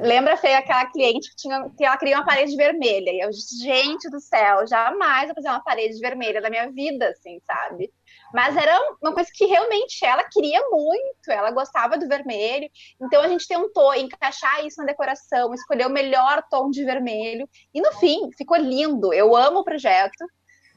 [0.01, 3.29] Lembra Fê, aquela cliente que tinha que ela queria uma parede vermelha e eu,
[3.61, 7.91] gente do céu, jamais vou fazer uma parede vermelha da minha vida, assim, sabe?
[8.33, 12.67] Mas era uma coisa que realmente ela queria muito, ela gostava do vermelho.
[12.99, 17.47] Então a gente tentou encaixar isso na decoração, escolher o melhor tom de vermelho.
[17.73, 19.13] E no fim, ficou lindo.
[19.13, 20.25] Eu amo o projeto.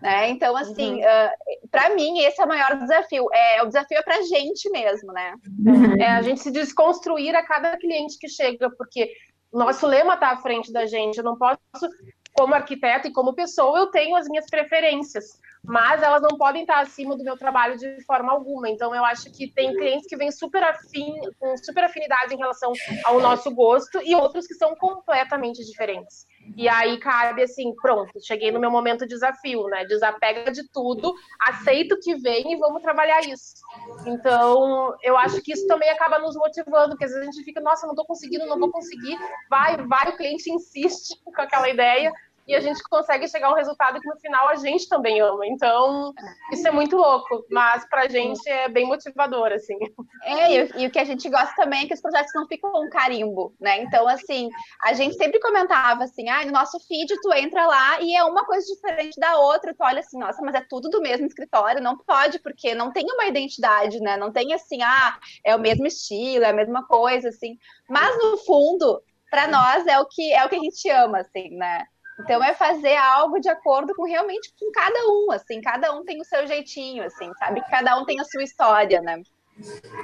[0.03, 0.29] Né?
[0.29, 1.01] Então, assim, uhum.
[1.01, 3.27] uh, para mim, esse é o maior desafio.
[3.33, 5.35] É, o desafio é para a gente mesmo, né?
[5.67, 5.97] Uhum.
[5.99, 9.11] É a gente se desconstruir a cada cliente que chega, porque
[9.51, 11.17] nosso lema está à frente da gente.
[11.17, 11.59] Eu não posso,
[12.37, 16.81] como arquiteta e como pessoa, eu tenho as minhas preferências mas elas não podem estar
[16.81, 18.69] acima do meu trabalho de forma alguma.
[18.69, 22.73] Então, eu acho que tem clientes que vêm super afim, com super afinidade em relação
[23.05, 26.25] ao nosso gosto e outros que são completamente diferentes.
[26.57, 29.85] E aí cabe assim, pronto, cheguei no meu momento de desafio, né?
[29.87, 33.55] Desapega de tudo, aceito o que vem e vamos trabalhar isso.
[34.07, 37.61] Então, eu acho que isso também acaba nos motivando, porque às vezes a gente fica,
[37.61, 39.19] nossa, não estou conseguindo, não vou conseguir.
[39.51, 42.13] Vai, vai, o cliente insiste com aquela ideia
[42.47, 45.47] e a gente consegue chegar a um resultado que no final a gente também ama.
[45.47, 46.13] Então,
[46.53, 49.77] isso é muito louco, mas pra gente é bem motivador, assim.
[50.23, 52.71] É, e, e, o que a gente gosta também é que os projetos não ficam
[52.75, 53.83] um carimbo, né?
[53.83, 54.49] Então, assim,
[54.83, 58.45] a gente sempre comentava assim, ah, no nosso feed tu entra lá e é uma
[58.45, 61.99] coisa diferente da outra, tu olha assim, nossa, mas é tudo do mesmo escritório, não
[61.99, 64.17] pode, porque não tem uma identidade, né?
[64.17, 67.59] Não tem assim, ah, é o mesmo estilo, é a mesma coisa, assim.
[67.89, 71.51] Mas no fundo, para nós é o que é o que a gente ama, assim,
[71.51, 71.87] né?
[72.21, 76.21] Então é fazer algo de acordo com realmente com cada um, assim, cada um tem
[76.21, 77.63] o seu jeitinho, assim, sabe?
[77.71, 79.23] Cada um tem a sua história, né?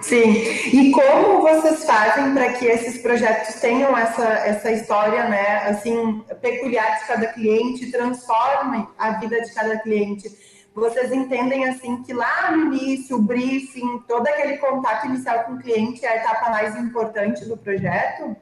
[0.00, 0.32] Sim.
[0.72, 6.98] E como vocês fazem para que esses projetos tenham essa, essa história, né, assim, peculiar
[7.00, 10.30] de cada cliente, transformem a vida de cada cliente?
[10.74, 15.58] Vocês entendem assim que lá no início, o briefing, todo aquele contato inicial com o
[15.58, 18.34] cliente é a etapa mais importante do projeto?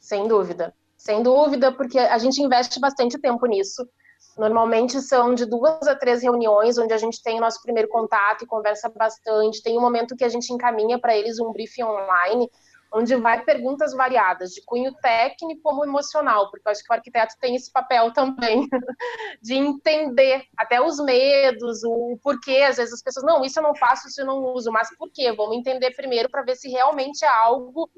[0.00, 0.74] Sem dúvida.
[0.98, 3.88] Sem dúvida, porque a gente investe bastante tempo nisso.
[4.36, 8.42] Normalmente são de duas a três reuniões onde a gente tem o nosso primeiro contato
[8.42, 9.62] e conversa bastante.
[9.62, 12.50] Tem um momento que a gente encaminha para eles um briefing online,
[12.92, 17.34] onde vai perguntas variadas, de cunho técnico como emocional, porque eu acho que o arquiteto
[17.40, 18.66] tem esse papel também,
[19.42, 22.64] de entender até os medos, o porquê.
[22.68, 25.10] Às vezes as pessoas, não, isso eu não faço, isso eu não uso, mas por
[25.12, 25.32] quê?
[25.32, 27.88] Vamos entender primeiro para ver se realmente é algo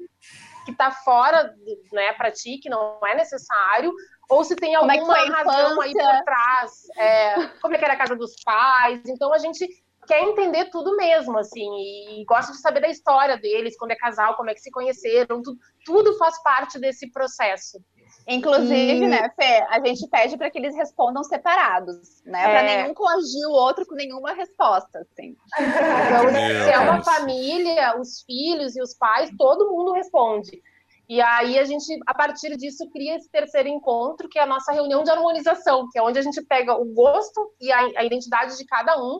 [0.65, 1.53] que está fora,
[1.91, 3.93] né, para ti, que não é necessário,
[4.29, 7.93] ou se tem é alguma é razão aí por trás, é, como é que era
[7.93, 9.01] a casa dos pais.
[9.07, 9.67] Então a gente
[10.07, 11.69] quer entender tudo mesmo, assim,
[12.09, 15.41] e gosta de saber da história deles, quando é casal, como é que se conheceram,
[15.41, 17.79] tudo, tudo faz parte desse processo.
[18.27, 19.07] Inclusive, e...
[19.07, 22.41] né, Fê, a gente pede para que eles respondam separados, né?
[22.41, 22.49] É.
[22.49, 25.35] Para nenhum coagir o outro com nenhuma resposta, assim.
[25.59, 30.61] Então, se é uma família, os filhos e os pais, todo mundo responde.
[31.09, 34.71] E aí a gente, a partir disso, cria esse terceiro encontro, que é a nossa
[34.71, 38.57] reunião de harmonização, que é onde a gente pega o gosto e a, a identidade
[38.57, 39.19] de cada um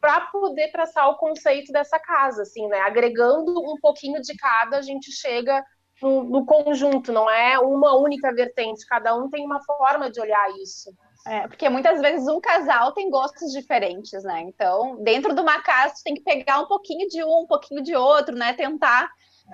[0.00, 2.80] para poder traçar o conceito dessa casa, assim, né?
[2.80, 5.62] Agregando um pouquinho de cada, a gente chega
[6.02, 10.90] no, conjunto, não é uma única vertente, cada um tem uma forma de olhar isso.
[11.26, 14.40] É, porque muitas vezes um casal tem gostos diferentes, né?
[14.42, 17.82] Então, dentro de uma casa, você tem que pegar um pouquinho de um, um pouquinho
[17.82, 18.54] de outro, né?
[18.54, 19.10] Tentar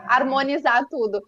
[0.07, 1.21] harmonizar tudo.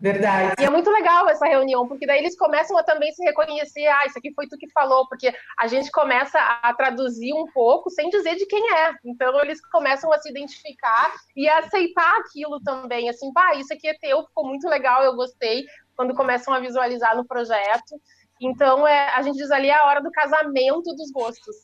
[0.00, 0.54] Verdade.
[0.60, 4.02] E é muito legal essa reunião, porque daí eles começam a também se reconhecer, ah,
[4.06, 8.08] isso aqui foi tu que falou, porque a gente começa a traduzir um pouco sem
[8.08, 8.94] dizer de quem é.
[9.04, 13.88] Então eles começam a se identificar e a aceitar aquilo também, assim, pá, isso aqui
[13.88, 15.64] é teu, ficou muito legal, eu gostei,
[15.96, 18.00] quando começam a visualizar no projeto.
[18.40, 21.56] Então, é, a gente diz ali a hora do casamento dos gostos.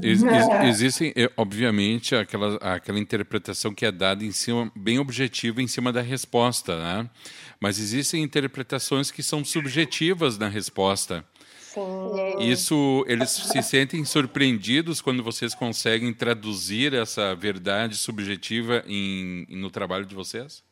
[0.00, 5.60] Ex ex existem, é, obviamente, aquela, aquela interpretação que é dada em cima, bem objetiva
[5.60, 7.10] em cima da resposta, né?
[7.60, 11.24] Mas existem interpretações que são subjetivas na resposta.
[11.58, 11.80] Sim.
[12.38, 20.04] Isso, eles se sentem surpreendidos quando vocês conseguem traduzir essa verdade subjetiva em, no trabalho
[20.04, 20.62] de vocês?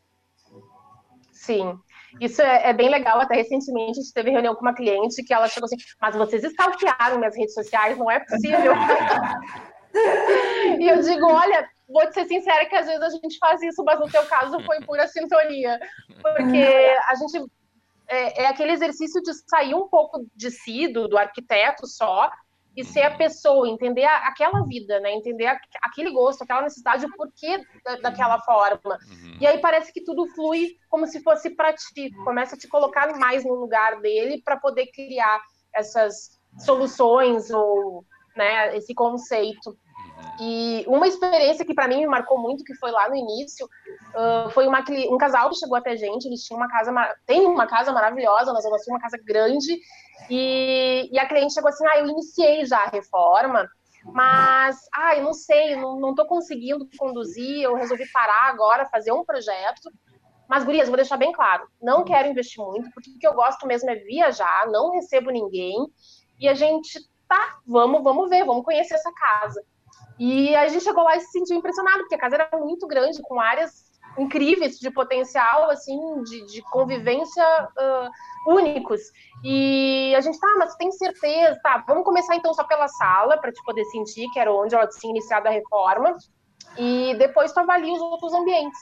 [1.33, 1.79] Sim.
[2.21, 3.21] Isso é, é, bem legal.
[3.21, 6.43] Até recentemente a gente teve reunião com uma cliente que ela chegou assim: Mas vocês
[6.45, 8.73] stalkearam minhas redes sociais, não é possível.
[10.81, 14.01] e eu digo: Olha, vou ser sincera que às vezes a gente faz isso, mas
[14.01, 15.79] no teu caso foi pura sintonia.
[16.21, 17.51] Porque a gente.
[18.09, 22.29] É, é aquele exercício de sair um pouco de si, do, do arquiteto só,
[22.77, 25.13] e ser a pessoa, entender a, aquela vida, né?
[25.13, 28.99] Entender a, aquele gosto, aquela necessidade, o porquê da, daquela forma.
[29.09, 29.39] Uhum.
[29.41, 33.17] E aí parece que tudo flui como se fosse para ti, começa a te colocar
[33.19, 35.41] mais no lugar dele para poder criar
[35.75, 38.05] essas soluções ou
[38.41, 39.77] né, esse conceito.
[40.41, 44.51] E uma experiência que para mim me marcou muito, que foi lá no início, uh,
[44.51, 46.93] foi uma, um casal que chegou até a gente, eles tinham uma casa,
[47.27, 49.79] tem uma casa maravilhosa na Zona Sul, uma casa grande,
[50.31, 53.69] e, e a cliente chegou assim, ah, eu iniciei já a reforma,
[54.05, 59.13] mas, ah, eu não sei, não, não tô conseguindo conduzir, eu resolvi parar agora, fazer
[59.13, 59.91] um projeto,
[60.49, 63.67] mas, gurias, vou deixar bem claro, não quero investir muito, porque o que eu gosto
[63.67, 65.77] mesmo é viajar, não recebo ninguém,
[66.41, 66.99] e a gente,
[67.31, 69.63] tá, vamos, vamos ver, vamos conhecer essa casa.
[70.19, 73.23] E a gente chegou lá e se sentiu impressionado, porque a casa era muito grande,
[73.23, 73.89] com áreas
[74.19, 77.45] incríveis de potencial, assim, de, de convivência
[77.79, 79.01] uh, únicos.
[79.45, 81.59] E a gente, tá, mas tem certeza?
[81.63, 84.89] Tá, vamos começar então só pela sala, para te poder sentir, que era onde ela
[84.89, 86.17] tinha iniciado a reforma,
[86.77, 88.79] e depois tu avalia os outros ambientes.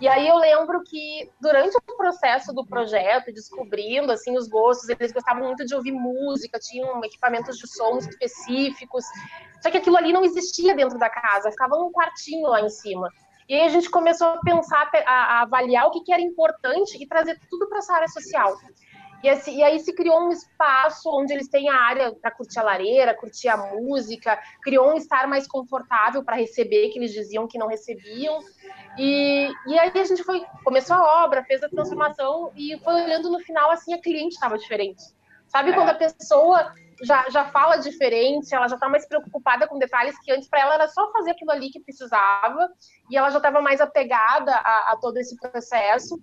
[0.00, 5.12] E aí eu lembro que durante o processo do projeto, descobrindo assim os gostos, eles
[5.12, 9.04] gostavam muito de ouvir música, tinham equipamentos de som específicos.
[9.62, 13.08] Só que aquilo ali não existia dentro da casa, ficava num quartinho lá em cima.
[13.48, 17.02] E aí a gente começou a pensar, a, a avaliar o que, que era importante
[17.02, 18.56] e trazer tudo para essa área social.
[19.24, 22.58] E, assim, e, aí se criou um espaço onde eles têm a área para curtir
[22.58, 27.48] a lareira, curtir a música, criou um estar mais confortável para receber, que eles diziam
[27.48, 28.38] que não recebiam.
[28.98, 33.30] E, e aí a gente foi, começou a obra, fez a transformação e foi olhando
[33.30, 35.02] no final, assim, a cliente estava diferente.
[35.46, 35.72] Sabe é.
[35.72, 40.32] quando a pessoa já, já fala diferente, ela já está mais preocupada com detalhes que
[40.32, 42.68] antes para ela era só fazer aquilo ali que precisava,
[43.10, 46.18] e ela já estava mais apegada a, a, todo esse processo.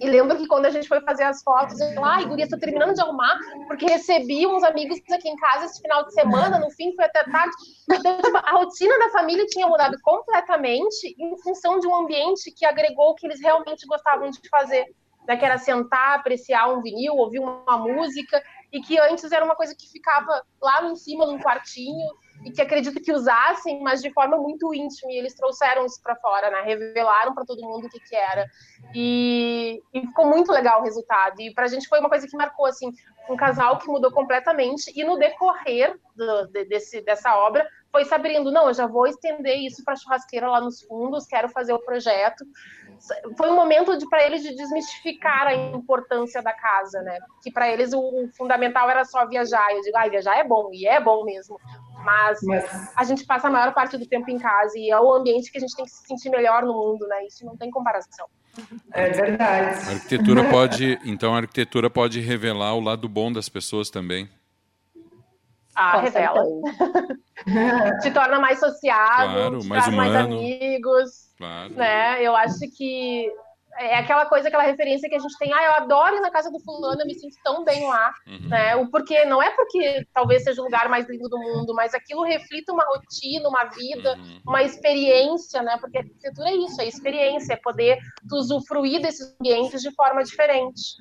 [0.00, 2.94] E lembro que quando a gente foi fazer as fotos, eu ai, guria, estou terminando
[2.94, 6.94] de arrumar, porque recebi uns amigos aqui em casa esse final de semana, no fim
[6.94, 7.54] foi até tarde.
[7.90, 13.10] Então, a rotina da família tinha mudado completamente em função de um ambiente que agregou
[13.10, 14.86] o que eles realmente gostavam de fazer.
[15.26, 18.42] Né, que era sentar, apreciar um vinil, ouvir uma música,
[18.72, 22.08] e que antes era uma coisa que ficava lá em cima, num quartinho,
[22.44, 26.16] e que acredito que usassem, mas de forma muito íntima, e eles trouxeram isso para
[26.16, 26.62] fora, né?
[26.62, 28.48] Revelaram para todo mundo o que, que era.
[28.94, 31.40] E, e, ficou muito legal o resultado.
[31.40, 32.90] E para a gente foi uma coisa que marcou, assim,
[33.28, 38.14] um casal que mudou completamente, e no decorrer do, de, desse, dessa obra, foi se
[38.14, 41.74] abrindo, não, eu já vou estender isso para a churrasqueira lá nos fundos, quero fazer
[41.74, 42.42] o projeto,
[43.36, 47.18] foi um momento de para eles de desmistificar a importância da casa, né?
[47.42, 49.72] Que para eles o, o, fundamental era só viajar.
[49.72, 51.60] Eu digo, ah, viajar é bom e é bom mesmo.
[52.04, 55.12] Mas, Mas, a gente passa a maior parte do tempo em casa e é o
[55.12, 57.26] ambiente que a gente tem que se sentir melhor no mundo, né?
[57.26, 58.26] Isso não tem comparação.
[58.92, 59.88] É verdade.
[59.88, 64.28] A arquitetura pode, então a arquitetura pode revelar o lado bom das pessoas também.
[65.74, 66.44] Ah, revela.
[68.02, 69.96] Te torna mais sociável, claro, mais, humano.
[69.96, 71.32] mais amigos.
[71.38, 71.74] Claro.
[71.74, 72.22] Né?
[72.22, 73.30] Eu acho que
[73.78, 76.50] é aquela coisa, aquela referência que a gente tem, ah, eu adoro ir na casa
[76.50, 78.48] do fulano, eu me sinto tão bem lá, uhum.
[78.48, 78.76] né?
[78.76, 82.22] O porquê não é porque talvez seja o lugar mais lindo do mundo, mas aquilo
[82.22, 84.40] reflita uma rotina, uma vida, uhum.
[84.46, 85.78] uma experiência, né?
[85.80, 87.98] Porque a arquitetura é isso, é experiência, é poder
[88.30, 90.96] usufruir desses ambientes de forma diferente.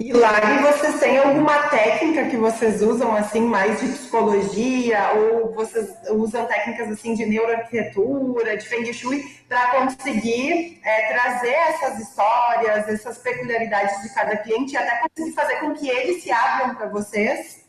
[0.00, 5.90] E lá vocês têm alguma técnica que vocês usam assim mais de psicologia ou vocês
[6.10, 13.18] usam técnicas assim de neuroarquitetura, de feng shui para conseguir é, trazer essas histórias, essas
[13.18, 17.68] peculiaridades de cada cliente e até conseguir fazer com que eles se abram para vocês?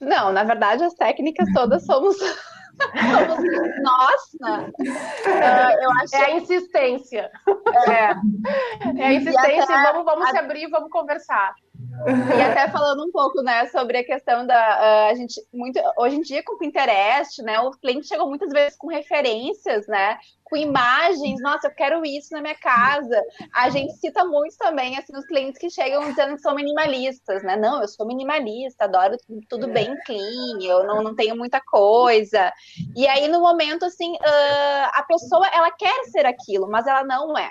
[0.00, 2.16] Não, na verdade, as técnicas todas somos.
[2.18, 2.40] somos
[3.80, 4.72] nós, né?
[4.80, 6.16] Uh, eu acho...
[6.16, 7.30] É a insistência.
[7.86, 10.30] É, é a insistência, até, vamos, vamos a...
[10.32, 11.54] se abrir, vamos conversar.
[12.06, 16.16] E até falando um pouco, né, sobre a questão da uh, a gente muito hoje
[16.16, 20.18] em dia com o Pinterest, né, o cliente chegou muitas vezes com referências, né,
[20.52, 23.18] com imagens, nossa, eu quero isso na minha casa.
[23.54, 27.56] A gente cita muito também assim os clientes que chegam dizendo que são minimalistas, né?
[27.56, 29.16] Não, eu sou minimalista, adoro
[29.48, 32.52] tudo bem clean, eu não, não tenho muita coisa.
[32.94, 37.36] E aí no momento assim, uh, a pessoa ela quer ser aquilo, mas ela não
[37.38, 37.50] é.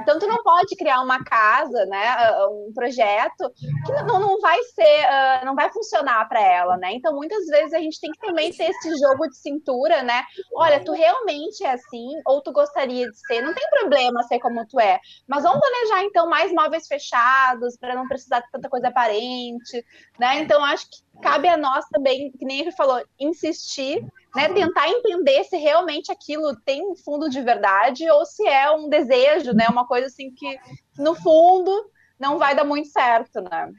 [0.00, 3.50] Então, tu não pode criar uma casa, né, ah, um projeto
[3.86, 6.92] que não, não vai ser, uh, não vai funcionar para ela, né?
[6.92, 10.24] Então, muitas vezes a gente tem que também ter esse jogo de cintura, né?
[10.54, 13.40] Olha, tu realmente é assim ou tu gostaria de ser?
[13.40, 17.94] Não tem problema ser como tu é, mas vamos planejar então mais móveis fechados para
[17.94, 19.84] não precisar de tanta coisa aparente,
[20.18, 20.40] né?
[20.40, 25.44] Então, acho que cabe a nós também, que nem ele falou, insistir né, tentar entender
[25.44, 29.86] se realmente aquilo tem um fundo de verdade ou se é um desejo, né, uma
[29.86, 30.58] coisa assim que
[30.98, 31.70] no fundo
[32.18, 33.70] não vai dar muito certo, né?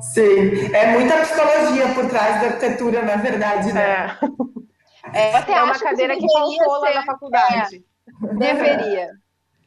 [0.00, 4.16] Sim, é muita psicologia por trás da arquitetura, na verdade, né?
[5.12, 7.84] É, é, é uma cadeira que, que faltou lá na faculdade.
[8.24, 9.10] É, deveria.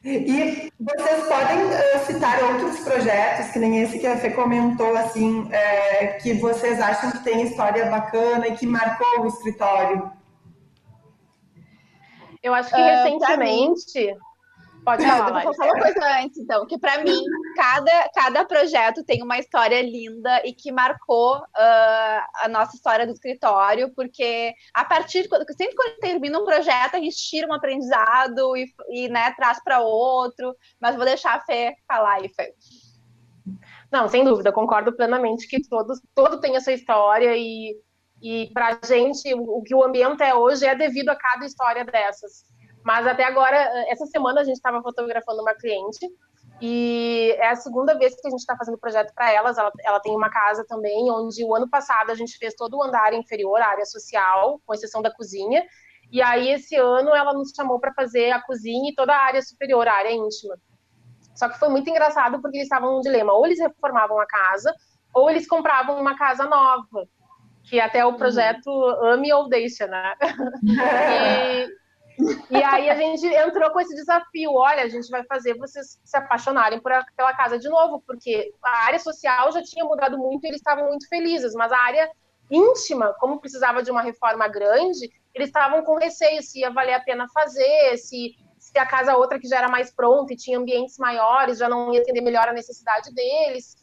[0.04, 5.48] E vocês podem uh, citar outros projetos, que nem esse que a Fê comentou, assim,
[5.52, 10.10] é, que vocês acham que tem história bacana e que marcou o escritório?
[12.42, 14.16] Eu acho que uh, recentemente.
[14.84, 17.22] Pode falar, Não, vou falar uma coisa antes, então, que para mim,
[17.54, 23.12] cada, cada projeto tem uma história linda e que marcou uh, a nossa história do
[23.12, 28.66] escritório, porque a partir, sempre quando termina um projeto, a gente tira um aprendizado e,
[28.90, 32.52] e né, traz para outro, mas vou deixar a Fê falar aí, Fê.
[33.90, 37.76] Não, sem dúvida, concordo plenamente que todos, todo tem essa história e,
[38.20, 41.46] e para a gente, o, o que o ambiente é hoje é devido a cada
[41.46, 42.50] história dessas.
[42.84, 43.56] Mas até agora,
[43.88, 46.08] essa semana a gente estava fotografando uma cliente
[46.60, 49.58] e é a segunda vez que a gente está fazendo projeto para elas.
[49.58, 52.82] Ela, ela, tem uma casa também, onde o ano passado a gente fez todo o
[52.82, 55.64] andar inferior, a área social, com exceção da cozinha.
[56.10, 59.42] E aí, esse ano, ela nos chamou para fazer a cozinha e toda a área
[59.42, 60.56] superior, a área íntima.
[61.34, 64.72] Só que foi muito engraçado porque eles estavam num dilema: ou eles reformavam a casa,
[65.12, 67.08] ou eles compravam uma casa nova,
[67.64, 68.70] que até o projeto
[69.02, 70.14] Ame ou Deixa, né?
[70.62, 71.81] e,
[72.50, 76.16] e aí a gente entrou com esse desafio: olha, a gente vai fazer vocês se
[76.16, 80.48] apaixonarem por aquela casa de novo, porque a área social já tinha mudado muito e
[80.48, 82.10] eles estavam muito felizes, mas a área
[82.50, 87.00] íntima, como precisava de uma reforma grande, eles estavam com receio se ia valer a
[87.00, 90.98] pena fazer, se, se a casa outra que já era mais pronta e tinha ambientes
[90.98, 93.74] maiores já não ia atender melhor a necessidade deles.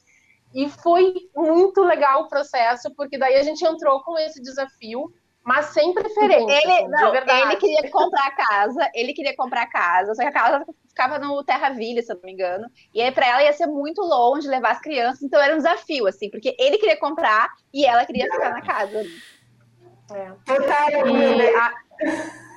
[0.53, 5.11] E foi muito legal o processo, porque daí a gente entrou com esse desafio
[5.49, 6.61] mas sem preferência.
[6.61, 10.27] Ele, assim, não, ele queria comprar a casa, ele queria comprar a casa, só que
[10.27, 12.69] a casa ficava no Terra Ville, se eu não me engano.
[12.93, 16.05] E aí, para ela ia ser muito longe levar as crianças, então era um desafio,
[16.05, 18.99] assim, porque ele queria comprar e ela queria ficar na casa.
[20.13, 20.31] É.
[20.47, 21.73] E a...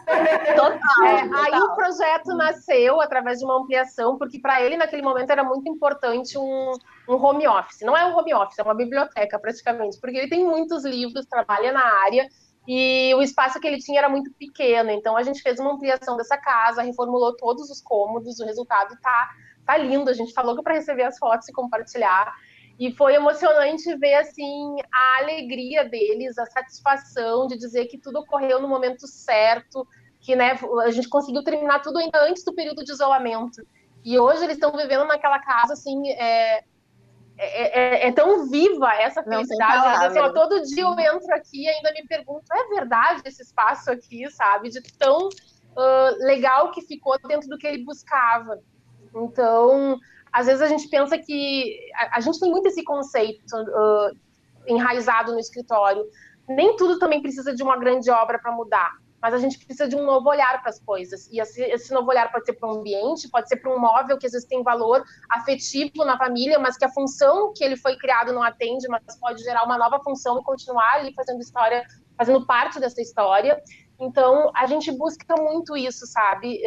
[0.05, 1.45] Total, é, total.
[1.45, 5.67] Aí o projeto nasceu através de uma ampliação, porque para ele naquele momento era muito
[5.67, 6.73] importante um,
[7.09, 7.81] um home office.
[7.81, 11.73] Não é um home office, é uma biblioteca praticamente, porque ele tem muitos livros, trabalha
[11.73, 12.29] na área
[12.67, 16.17] e o espaço que ele tinha era muito pequeno, então a gente fez uma ampliação
[16.17, 19.31] dessa casa, reformulou todos os cômodos, o resultado tá,
[19.67, 22.33] tá lindo, a gente falou que para receber as fotos e compartilhar.
[22.79, 28.61] E foi emocionante ver assim a alegria deles, a satisfação de dizer que tudo ocorreu
[28.61, 29.87] no momento certo,
[30.21, 33.61] que né, a gente conseguiu terminar tudo ainda antes do período de isolamento.
[34.05, 36.65] E hoje eles estão vivendo naquela casa assim, é,
[37.45, 40.07] é, é, é, tão viva essa felicidade.
[40.07, 44.31] Assim, todo dia eu entro aqui e ainda me pergunto: é verdade esse espaço aqui,
[44.31, 44.71] sabe?
[44.71, 48.61] De tão uh, legal que ficou dentro do que ele buscava.
[49.15, 49.99] Então,
[50.33, 51.79] às vezes a gente pensa que.
[51.97, 54.17] A, a gente tem muito esse conceito uh,
[54.67, 56.05] enraizado no escritório.
[56.49, 59.95] Nem tudo também precisa de uma grande obra para mudar mas a gente precisa de
[59.95, 61.29] um novo olhar para as coisas.
[61.31, 64.27] E esse, novo olhar pode ser para o ambiente, pode ser para um móvel que
[64.27, 68.33] às vezes tem valor afetivo na família, mas que a função que ele foi criado
[68.33, 71.85] não atende, mas pode gerar uma nova função e continuar ali fazendo história,
[72.19, 73.63] fazendo parte dessa história.
[74.01, 76.61] Então, a gente busca muito isso, sabe?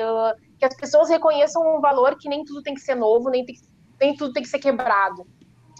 [0.57, 3.55] Que as pessoas reconheçam um valor que nem tudo tem que ser novo, nem, tem,
[3.99, 5.27] nem tudo tem que ser quebrado.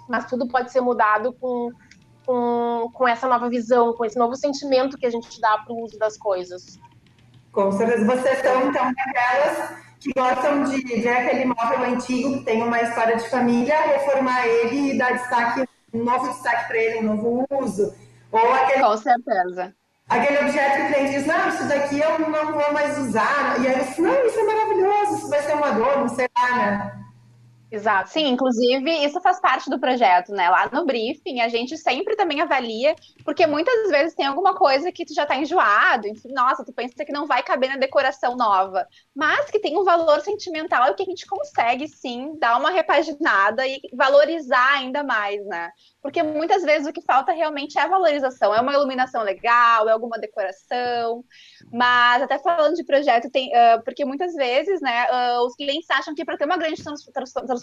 [0.10, 1.72] Mas tudo pode ser mudado com
[2.26, 5.84] com, com essa nova visão, com esse novo sentimento que a gente dá para o
[5.84, 6.80] uso das coisas.
[7.52, 8.06] Com certeza.
[8.06, 13.16] Vocês são, então, daquelas que gostam de ver aquele imóvel antigo que tem uma história
[13.16, 17.96] de família, reformar ele e dar destaque, um novo destaque para ele, um novo uso.
[18.32, 18.84] Ou aquele...
[18.84, 19.74] Com certeza.
[20.08, 23.60] Aquele objeto que o cliente diz, não, isso daqui eu não vou mais usar.
[23.60, 26.28] E aí eu disse, não, isso é maravilhoso, isso vai ser uma dor, não sei
[26.38, 27.05] lá, né?
[27.76, 28.10] Exato.
[28.10, 30.50] Sim, inclusive isso faz parte do projeto, né?
[30.50, 32.96] Lá no briefing a gente sempre também avalia,
[33.26, 37.04] porque muitas vezes tem alguma coisa que tu já tá enjoado, enfim, nossa, tu pensa
[37.04, 41.04] que não vai caber na decoração nova, mas que tem um valor sentimental e que
[41.04, 45.70] a gente consegue sim dar uma repaginada e valorizar ainda mais, né?
[46.02, 50.18] Porque muitas vezes o que falta realmente é valorização, é uma iluminação legal, é alguma
[50.18, 51.26] decoração,
[51.74, 56.16] mas até falando de projeto, tem, uh, porque muitas vezes, né, uh, os clientes acham
[56.16, 57.04] que para ter uma grande trans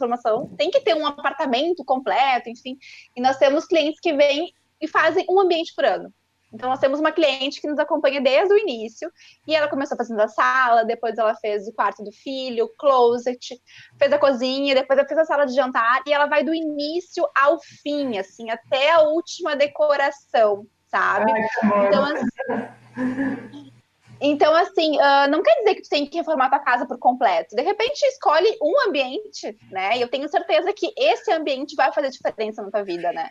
[0.02, 2.76] transformação tem que ter um apartamento completo, enfim,
[3.16, 6.12] e nós temos clientes que vêm e fazem um ambiente por ano.
[6.54, 9.10] Então, nós temos uma cliente que nos acompanha desde o início,
[9.48, 13.58] e ela começou fazendo a sala, depois ela fez o quarto do filho, o closet,
[13.98, 17.26] fez a cozinha, depois ela fez a sala de jantar, e ela vai do início
[17.34, 21.32] ao fim, assim, até a última decoração, sabe?
[21.32, 23.71] Ai, então, assim,
[24.22, 27.56] então, assim, uh, não quer dizer que tu tem que reformar tua casa por completo.
[27.56, 29.98] De repente, escolhe um ambiente, né?
[29.98, 33.28] E eu tenho certeza que esse ambiente vai fazer diferença na tua vida, né?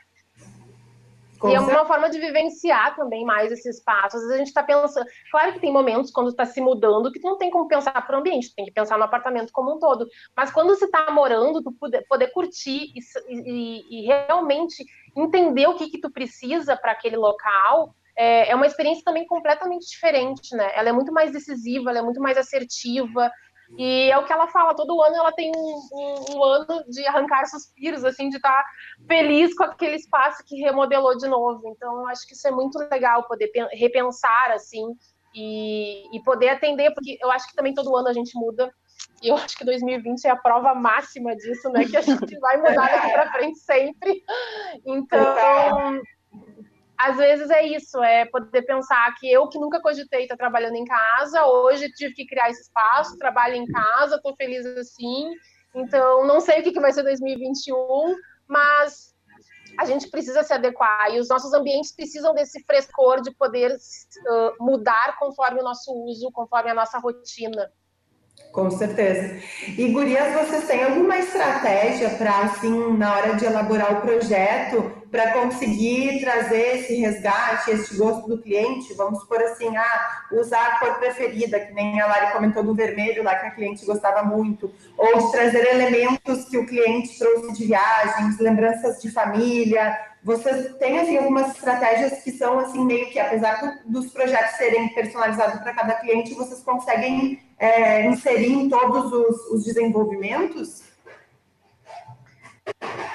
[1.41, 4.15] Com e é uma forma de vivenciar também mais esse espaço.
[4.15, 5.05] Às vezes a gente está pensando.
[5.31, 8.15] Claro que tem momentos quando está se mudando que tu não tem como pensar para
[8.15, 10.07] o ambiente, tu tem que pensar no apartamento como um todo.
[10.37, 14.85] Mas quando você está morando, tu poder, poder curtir e, e, e, realmente
[15.17, 17.95] entender o que, que tu precisa para aquele local.
[18.17, 20.71] É, é uma experiência também completamente diferente, né?
[20.75, 23.31] Ela é muito mais decisiva, ela é muito mais assertiva,
[23.77, 27.05] e é o que ela fala, todo ano ela tem um, um, um ano de
[27.07, 28.65] arrancar suspiros, assim, de estar tá
[29.07, 31.61] feliz com aquele espaço que remodelou de novo.
[31.67, 34.85] Então, eu acho que isso é muito legal, poder repensar, assim,
[35.33, 38.73] e, e poder atender, porque eu acho que também todo ano a gente muda,
[39.23, 41.85] e eu acho que 2020 é a prova máxima disso, né?
[41.85, 44.21] Que a gente vai mudar daqui para frente sempre.
[44.85, 46.01] Então,
[47.01, 50.85] às vezes é isso, é poder pensar que eu que nunca cogitei estar trabalhando em
[50.85, 55.31] casa, hoje tive que criar esse espaço, trabalho em casa, estou feliz assim.
[55.73, 58.15] Então, não sei o que vai ser 2021,
[58.47, 59.15] mas
[59.79, 64.63] a gente precisa se adequar e os nossos ambientes precisam desse frescor de poder uh,
[64.63, 67.71] mudar conforme o nosso uso, conforme a nossa rotina.
[68.51, 69.39] Com certeza.
[69.77, 75.31] E gurias, vocês têm alguma estratégia para, assim, na hora de elaborar o projeto, para
[75.33, 78.93] conseguir trazer esse resgate, esse gosto do cliente?
[78.93, 83.23] Vamos por assim, ah, usar a cor preferida, que nem a Lari comentou do vermelho
[83.23, 87.65] lá que a cliente gostava muito, ou de trazer elementos que o cliente trouxe de
[87.65, 90.10] viagens, lembranças de família.
[90.23, 95.59] Vocês têm assim algumas estratégias que são assim meio que, apesar dos projetos serem personalizados
[95.61, 100.83] para cada cliente, vocês conseguem é, inserir em todos os, os desenvolvimentos?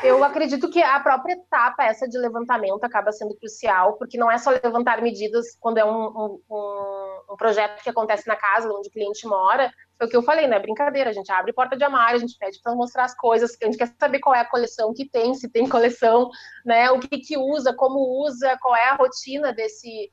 [0.03, 4.39] Eu acredito que a própria etapa, essa de levantamento, acaba sendo crucial, porque não é
[4.39, 8.93] só levantar medidas quando é um, um, um, projeto que acontece na casa onde o
[8.93, 9.73] cliente mora.
[9.97, 10.59] Foi o que eu falei, né?
[10.59, 13.65] Brincadeira, a gente abre porta de armário, a gente pede para mostrar as coisas, a
[13.65, 16.29] gente quer saber qual é a coleção que tem, se tem coleção,
[16.65, 16.91] né?
[16.91, 20.13] O que, que usa, como usa, qual é a rotina desse,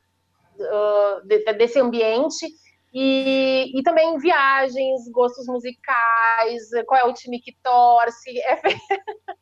[0.58, 2.46] uh, de, desse ambiente.
[2.96, 8.40] E, e também viagens, gostos musicais, qual é o time que torce.
[8.46, 9.34] É...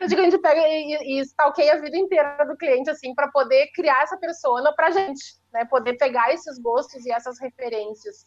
[0.00, 3.28] Eu digo, a gente pega e, e stalkeia a vida inteira do cliente, assim, para
[3.28, 5.22] poder criar essa persona para gente,
[5.52, 5.64] né?
[5.66, 8.26] Poder pegar esses gostos e essas referências.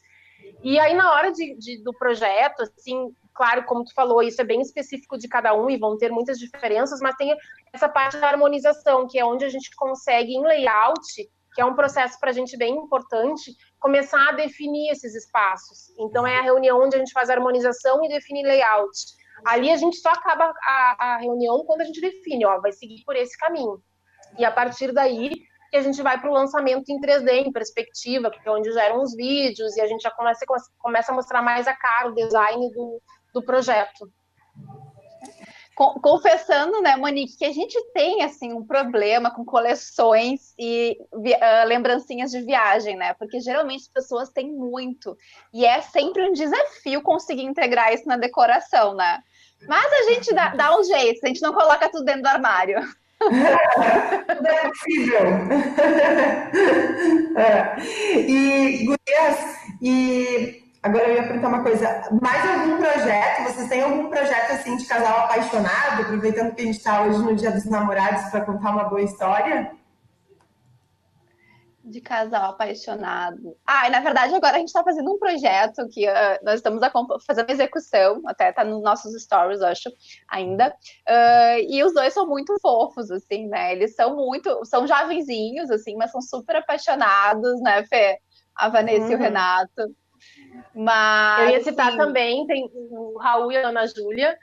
[0.64, 4.46] E aí, na hora de, de, do projeto, assim, claro, como tu falou, isso é
[4.46, 7.36] bem específico de cada um e vão ter muitas diferenças, mas tem
[7.74, 11.76] essa parte da harmonização, que é onde a gente consegue, em layout, que é um
[11.76, 15.90] processo para a gente bem importante, começar a definir esses espaços.
[15.98, 18.98] Então, é a reunião onde a gente faz a harmonização e define layout.
[19.46, 23.04] Ali a gente só acaba a, a reunião quando a gente define, ó, vai seguir
[23.06, 23.82] por esse caminho.
[24.38, 25.32] E a partir daí
[25.72, 29.02] que a gente vai para o lançamento em 3D, em perspectiva, que é onde geram
[29.02, 30.46] os vídeos e a gente já começa,
[30.78, 33.02] começa a mostrar mais a cara, o design do,
[33.34, 34.10] do projeto
[35.76, 42.32] confessando, né, Monique, que a gente tem assim um problema com coleções e uh, lembrancinhas
[42.32, 43.14] de viagem, né?
[43.16, 45.18] Porque geralmente as pessoas têm muito
[45.54, 49.22] e é sempre um desafio conseguir integrar isso na decoração, né?
[49.68, 52.80] Mas a gente dá, dá um jeito, a gente não coloca tudo dentro do armário.
[53.20, 55.20] Tudo é possível.
[57.38, 57.76] é.
[58.20, 59.38] E, Gurias,
[59.82, 63.52] e Agora eu ia perguntar uma coisa, mais algum projeto?
[63.52, 67.36] Vocês têm algum projeto assim de casal apaixonado, aproveitando que a gente está hoje no
[67.36, 69.72] Dia dos Namorados para contar uma boa história?
[71.84, 73.58] De casal apaixonado.
[73.66, 76.80] Ah, e na verdade agora a gente está fazendo um projeto que uh, nós estamos
[77.26, 79.90] fazendo execução, até está nos nossos stories, acho,
[80.30, 80.70] ainda.
[81.10, 83.72] Uh, e os dois são muito fofos, assim, né?
[83.72, 88.20] Eles são muito, são jovenzinhos, assim, mas são super apaixonados, né, Fê?
[88.56, 89.12] A Vanessa uhum.
[89.12, 89.24] e o uhum.
[89.24, 89.96] Renato.
[90.74, 91.98] Mas, eu ia citar sim.
[91.98, 94.38] também, tem o Raul e a Ana Júlia,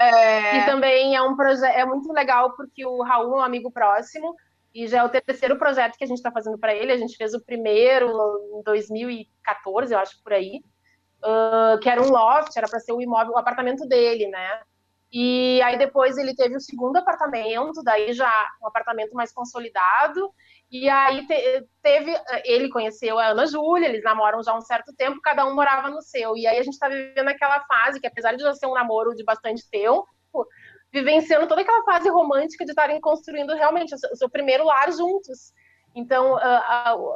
[0.00, 0.50] é...
[0.60, 4.34] que também é um projeto, é muito legal porque o Raul é um amigo próximo,
[4.74, 6.92] e já é o terceiro projeto que a gente está fazendo para ele.
[6.92, 8.08] A gente fez o primeiro
[8.58, 10.62] em 2014, eu acho por aí,
[11.24, 14.60] uh, que era um loft, era para ser o imóvel, o apartamento dele, né?
[15.10, 18.30] E aí depois ele teve o segundo apartamento, daí já
[18.62, 20.32] um apartamento mais consolidado.
[20.70, 22.14] E aí te, teve,
[22.44, 25.88] ele conheceu a Ana Júlia, eles namoram já há um certo tempo, cada um morava
[25.88, 26.36] no seu.
[26.36, 29.14] E aí a gente está vivendo aquela fase que, apesar de já ser um namoro
[29.14, 30.06] de bastante tempo,
[30.92, 35.52] vivenciando toda aquela fase romântica de estarem construindo realmente o seu primeiro lar juntos.
[35.94, 36.36] Então,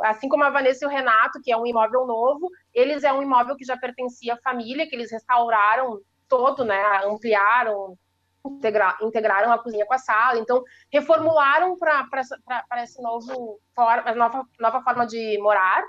[0.02, 3.22] assim como a Vanessa e o Renato, que é um imóvel novo, eles é um
[3.22, 6.82] imóvel que já pertencia à família, que eles restauraram todo, né?
[7.04, 7.96] Ampliaram,
[8.44, 10.62] integra, integraram a cozinha com a sala, então
[10.92, 12.08] reformularam para
[12.76, 15.82] essa nova, nova forma de morar.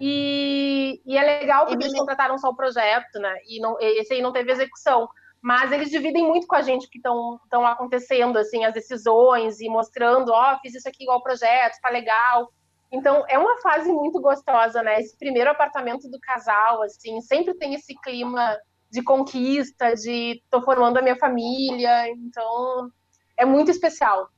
[0.00, 3.36] E, e é legal porque eles contrataram só o projeto, né?
[3.46, 5.08] E não, esse aí não teve execução.
[5.40, 9.68] mas eles dividem muito com a gente o que estão acontecendo, assim, as decisões e
[9.68, 12.50] mostrando, ó, oh, fiz isso aqui igual projeto, tá legal.
[12.90, 15.00] Então, é uma fase muito gostosa, né?
[15.00, 18.56] Esse primeiro apartamento do casal, assim, sempre tem esse clima
[18.94, 22.88] de conquista, de tô formando a minha família, então
[23.36, 24.30] é muito especial.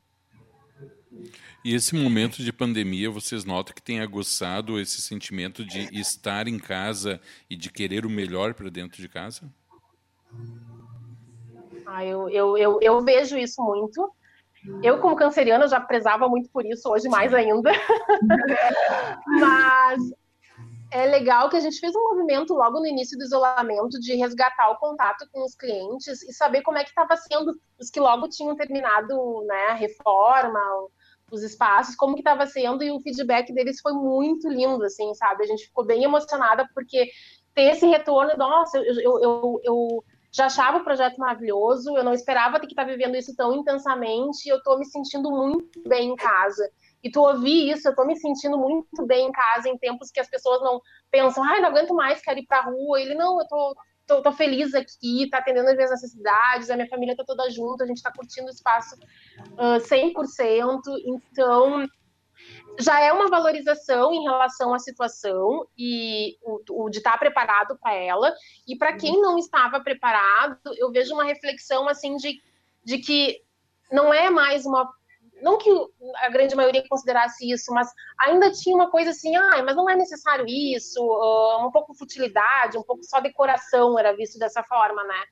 [1.62, 6.59] E esse momento de pandemia, vocês notam que tem aguçado esse sentimento de estar em
[6.59, 9.52] casa e de querer o melhor para dentro de casa?
[11.84, 14.11] Ah, eu, eu, eu, eu vejo isso muito.
[14.82, 17.70] Eu, como canceriana, já prezava muito por isso, hoje mais ainda.
[19.38, 20.00] Mas
[20.91, 24.70] é legal que a gente fez um movimento logo no início do isolamento de resgatar
[24.70, 28.28] o contato com os clientes e saber como é que estava sendo os que logo
[28.28, 30.61] tinham terminado né, a reforma,
[31.30, 35.43] os espaços, como que estava sendo e o feedback deles foi muito lindo, assim, sabe?
[35.43, 37.11] A gente ficou bem emocionada porque
[37.55, 42.12] ter esse retorno, nossa, eu, eu, eu, eu já achava o projeto maravilhoso, eu não
[42.12, 46.16] esperava ter que estar vivendo isso tão intensamente, eu estou me sentindo muito bem em
[46.16, 46.70] casa.
[47.03, 50.20] E tu ouvir isso, eu estou me sentindo muito bem em casa em tempos que
[50.20, 50.80] as pessoas não
[51.11, 53.01] pensam, ai, não aguento mais, quero ir para a rua.
[53.01, 53.76] Ele, não, eu tô,
[54.07, 57.82] tô, tô, feliz aqui, tá atendendo as minhas necessidades, a minha família está toda junto,
[57.82, 58.97] a gente está curtindo o espaço
[59.53, 60.80] uh, 100%.
[61.05, 61.86] Então,
[62.78, 67.94] já é uma valorização em relação à situação e o, o de estar preparado para
[67.94, 68.34] ela.
[68.66, 72.40] E para quem não estava preparado, eu vejo uma reflexão assim de,
[72.84, 73.40] de que
[73.90, 74.90] não é mais uma
[75.43, 75.70] não que
[76.16, 79.97] a grande maioria considerasse isso, mas ainda tinha uma coisa assim, ah, mas não é
[79.97, 81.01] necessário isso,
[81.64, 85.22] um pouco futilidade, um pouco só decoração era visto dessa forma, né?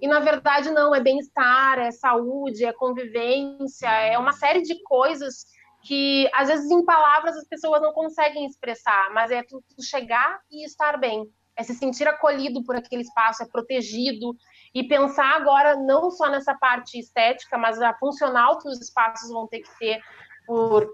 [0.00, 5.46] E na verdade não, é bem-estar, é saúde, é convivência, é uma série de coisas
[5.82, 10.40] que às vezes em palavras as pessoas não conseguem expressar, mas é tu, tu chegar
[10.50, 11.24] e estar bem,
[11.56, 14.34] é se sentir acolhido por aquele espaço, é protegido
[14.74, 19.46] e pensar agora não só nessa parte estética, mas a funcional que os espaços vão
[19.46, 20.00] ter que ter
[20.46, 20.88] por,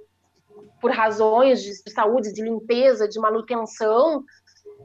[0.81, 4.25] por razões de saúde, de limpeza, de manutenção.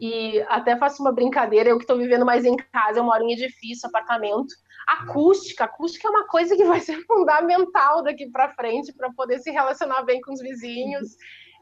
[0.02, 3.34] E até faço uma brincadeira, eu que estou vivendo mais em casa, eu moro em
[3.34, 4.54] edifício, apartamento
[4.90, 5.66] acústica.
[5.66, 10.04] Acústica é uma coisa que vai ser fundamental daqui para frente para poder se relacionar
[10.04, 11.16] bem com os vizinhos.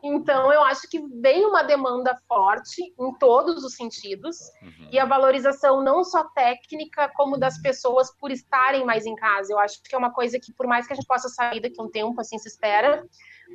[0.03, 4.89] Então, eu acho que vem uma demanda forte em todos os sentidos uhum.
[4.91, 9.51] e a valorização não só técnica, como das pessoas por estarem mais em casa.
[9.51, 11.81] Eu acho que é uma coisa que, por mais que a gente possa sair daqui
[11.81, 13.05] um tempo, assim se espera,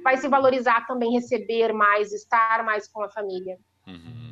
[0.03, 3.57] vai se valorizar também receber mais, estar mais com a família.
[3.87, 4.23] Uhum.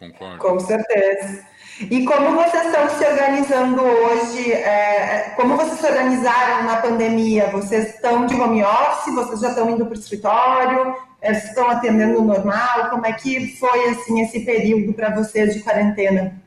[0.00, 0.38] Concordo.
[0.38, 1.46] Com certeza.
[1.90, 4.50] E como vocês estão se organizando hoje?
[4.50, 7.50] É, como vocês se organizaram na pandemia?
[7.50, 9.14] Vocês estão de home office?
[9.14, 11.09] Vocês já estão indo para o escritório?
[11.20, 12.90] É, estão atendendo normal?
[12.90, 16.40] Como é que foi assim esse período para vocês de quarentena?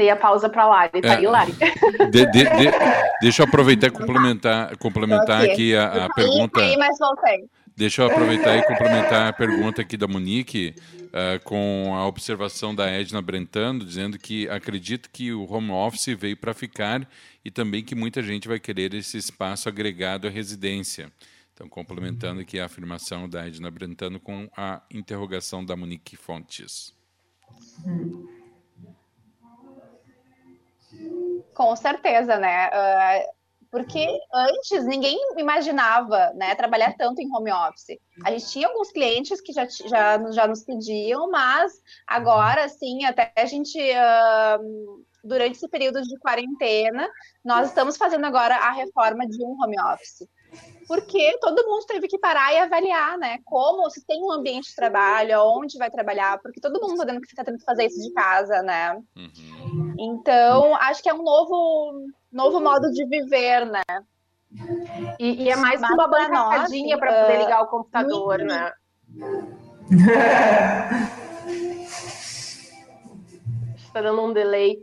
[0.00, 1.52] Dei a pausa para Lari, tá é, aí, Lari.
[2.10, 2.70] De, de, de,
[3.20, 6.58] deixa eu aproveitar e complementar, complementar aqui a, a pergunta.
[6.58, 7.44] Aí, mas voltei.
[7.76, 10.74] Deixa eu aproveitar e complementar a pergunta aqui da Monique
[11.08, 16.36] uh, com a observação da Edna Brentano, dizendo que acredito que o home office veio
[16.38, 17.06] para ficar
[17.44, 21.12] e também que muita gente vai querer esse espaço agregado à residência.
[21.52, 26.94] Então, complementando aqui a afirmação da Edna Brentano com a interrogação da Monique Fontes.
[31.54, 32.68] Com certeza, né?
[32.68, 37.98] Uh porque antes ninguém imaginava né, trabalhar tanto em home office.
[38.24, 41.72] A gente tinha alguns clientes que já, já, já nos pediam, mas
[42.06, 47.08] agora, sim, até a gente, uh, durante esse período de quarentena,
[47.44, 50.28] nós estamos fazendo agora a reforma de um home office.
[50.86, 53.38] Porque todo mundo teve que parar e avaliar, né?
[53.44, 57.20] Como, se tem um ambiente de trabalho, aonde vai trabalhar, porque todo mundo está tendo
[57.20, 58.94] que, tá tendo que fazer isso de casa, né?
[59.16, 59.94] Uhum.
[59.98, 63.82] Então, acho que é um novo novo modo de viver, né?
[65.18, 68.52] E, e é mais Mas uma bancadinha para poder ligar o computador, muito...
[68.52, 68.72] né?
[73.76, 74.82] Está dando um delay.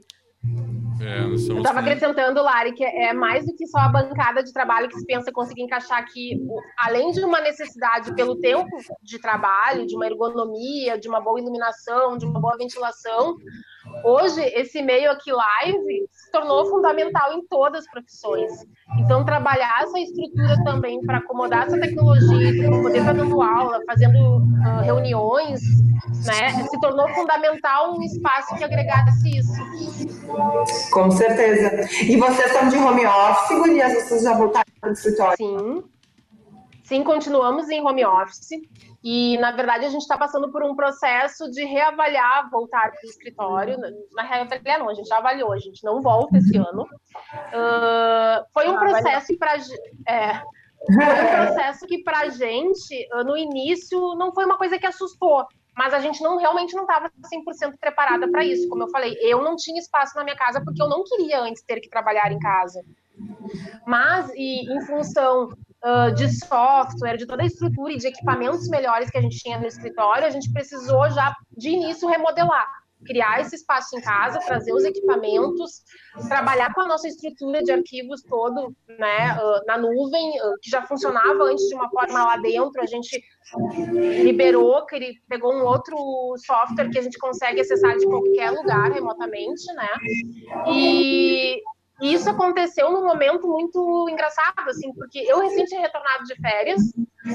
[1.00, 4.89] É, eu estava acrescentando, Lari, que é mais do que só a bancada de trabalho
[4.89, 6.39] que se pensa conseguir encaixar aqui,
[6.78, 12.18] além de uma necessidade pelo tempo de trabalho, de uma ergonomia, de uma boa iluminação,
[12.18, 13.38] de uma boa ventilação,
[14.04, 18.52] Hoje, esse meio aqui live se tornou fundamental em todas as profissões.
[19.00, 24.82] Então, trabalhar essa estrutura também para acomodar essa tecnologia, poder estar dando aula, fazendo uh,
[24.84, 25.62] reuniões,
[26.26, 30.92] né, se tornou fundamental um espaço que agregasse isso.
[30.92, 31.88] Com certeza.
[32.04, 33.94] E vocês estão de home office, Gurias?
[33.94, 35.38] Vocês já voltaram para o escritório?
[35.38, 35.84] Sim.
[36.84, 38.50] Sim, continuamos em home office.
[39.10, 43.10] E, na verdade, a gente está passando por um processo de reavaliar, voltar para o
[43.10, 43.78] escritório.
[44.12, 46.82] Na reavaliar, não, a gente já avaliou, a gente não volta esse ano.
[46.82, 49.55] Uh, foi um processo para.
[50.05, 50.34] É,
[50.93, 55.47] foi um processo que, para a gente, no início, não foi uma coisa que assustou,
[55.74, 58.68] mas a gente não realmente não estava 100% preparada para isso.
[58.68, 61.64] Como eu falei, eu não tinha espaço na minha casa porque eu não queria antes
[61.64, 62.84] ter que trabalhar em casa.
[63.86, 65.47] Mas, e, em função
[65.84, 69.60] uh, de software, de toda a estrutura e de equipamentos melhores que a gente tinha
[69.60, 72.68] no escritório, a gente precisou já de início remodelar.
[73.06, 75.84] Criar esse espaço em casa, trazer os equipamentos,
[76.28, 80.32] trabalhar com a nossa estrutura de arquivos todo, né, na nuvem,
[80.64, 83.24] que já funcionava antes de uma forma lá dentro, a gente
[84.24, 84.84] liberou,
[85.30, 85.96] pegou um outro
[86.44, 89.90] software que a gente consegue acessar de qualquer lugar remotamente, né,
[90.68, 91.62] e
[92.02, 96.82] e isso aconteceu num momento muito engraçado, assim, porque eu recém tinha retornado de férias,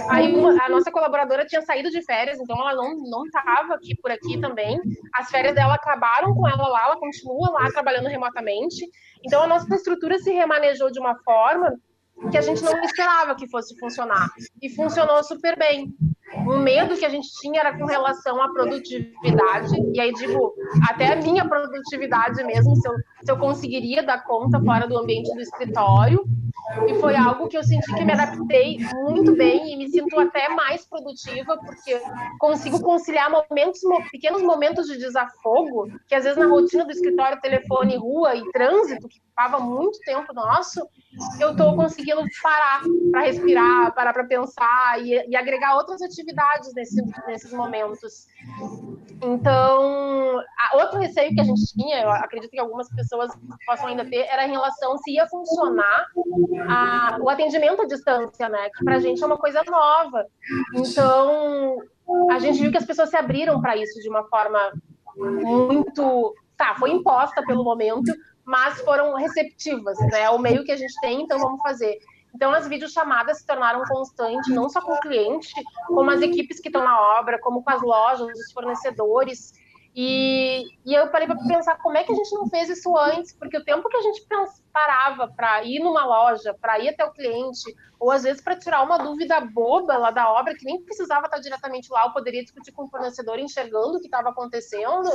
[0.08, 4.10] aí a nossa colaboradora tinha saído de férias, então ela não não estava aqui por
[4.10, 4.80] aqui também.
[5.14, 8.88] As férias dela acabaram com ela lá, ela continua lá trabalhando remotamente.
[9.24, 11.74] Então a nossa estrutura se remanejou de uma forma
[12.30, 14.28] que a gente não esperava que fosse funcionar.
[14.60, 15.92] E funcionou super bem.
[16.46, 20.54] O medo que a gente tinha era com relação à produtividade, e aí digo,
[20.88, 25.32] até a minha produtividade mesmo, se eu, se eu conseguiria dar conta fora do ambiente
[25.34, 26.24] do escritório.
[26.88, 30.48] E foi algo que eu senti que me adaptei muito bem e me sinto até
[30.48, 32.00] mais produtiva, porque
[32.38, 33.80] consigo conciliar momentos,
[34.10, 39.06] pequenos momentos de desafogo, que às vezes na rotina do escritório, telefone, rua e trânsito,
[39.42, 40.86] ocupava muito tempo nosso,
[41.40, 47.02] eu estou conseguindo parar para respirar, parar para pensar e, e, agregar outras atividades nesse,
[47.26, 48.26] nesses momentos.
[49.20, 50.40] Então,
[50.74, 53.32] outro receio que a gente tinha, eu acredito que algumas pessoas
[53.66, 56.06] possam ainda ter, era em relação se ia funcionar
[56.68, 58.70] a, o atendimento à distância, né?
[58.76, 60.26] Que para a gente é uma coisa nova.
[60.74, 61.76] Então,
[62.30, 64.72] a gente viu que as pessoas se abriram para isso de uma forma
[65.16, 66.34] muito.
[66.56, 68.12] Tá, foi imposta pelo momento,
[68.44, 70.22] mas foram receptivas, né?
[70.22, 71.98] É o meio que a gente tem, então vamos fazer.
[72.34, 75.52] Então, as videochamadas se tornaram constantes, não só com o cliente,
[75.86, 79.52] como as equipes que estão na obra, como com as lojas, os fornecedores.
[79.94, 83.34] E, e eu parei para pensar como é que a gente não fez isso antes,
[83.34, 84.26] porque o tempo que a gente
[84.72, 88.82] parava para ir numa loja, para ir até o cliente, ou às vezes para tirar
[88.82, 92.72] uma dúvida boba lá da obra, que nem precisava estar diretamente lá, eu poderia discutir
[92.72, 95.10] com o fornecedor enxergando o que estava acontecendo,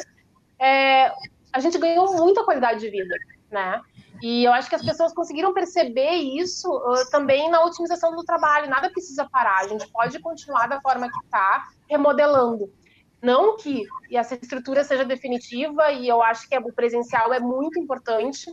[0.59, 1.11] é,
[1.57, 3.15] a gente ganhou muita qualidade de vida,
[3.49, 3.81] né?
[4.21, 8.69] E eu acho que as pessoas conseguiram perceber isso uh, também na otimização do trabalho.
[8.69, 12.71] Nada precisa parar, a gente pode continuar da forma que está, remodelando.
[13.21, 18.51] Não que essa estrutura seja definitiva, e eu acho que o presencial é muito importante,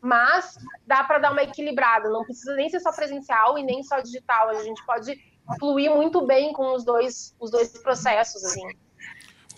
[0.00, 2.08] mas dá para dar uma equilibrada.
[2.08, 4.48] Não precisa nem ser só presencial e nem só digital.
[4.48, 5.14] A gente pode
[5.58, 8.42] fluir muito bem com os dois, os dois processos.
[8.42, 8.66] Assim.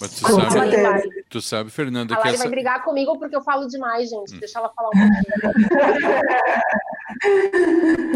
[0.03, 2.39] Mas tu sabe, tu sabe, Fernanda, a que essa...
[2.39, 4.35] vai brigar comigo porque eu falo demais, gente.
[4.35, 4.41] Hum.
[4.41, 5.23] Deixa ela falar um pouquinho.